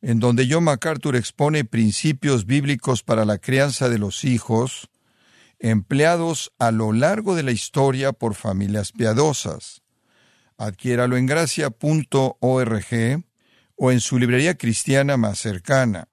en 0.03 0.19
donde 0.19 0.47
John 0.47 0.65
MacArthur 0.65 1.15
expone 1.15 1.65
principios 1.65 2.45
bíblicos 2.45 3.01
para 3.01 3.25
la 3.25 3.39
crianza 3.39 3.89
de 3.89 3.97
los 3.97 4.23
hijos, 4.23 4.91
empleados 5.57 6.53
a 6.59 6.69
lo 6.69 6.93
largo 6.93 7.33
de 7.33 7.41
la 7.41 7.53
historia 7.53 8.13
por 8.13 8.35
familias 8.35 8.91
piadosas. 8.91 9.81
Adquiéralo 10.59 11.17
en 11.17 11.25
gracia.org 11.25 12.85
o 13.77 13.91
en 13.91 13.99
su 13.99 14.19
librería 14.19 14.59
cristiana 14.59 15.17
más 15.17 15.39
cercana. 15.39 16.12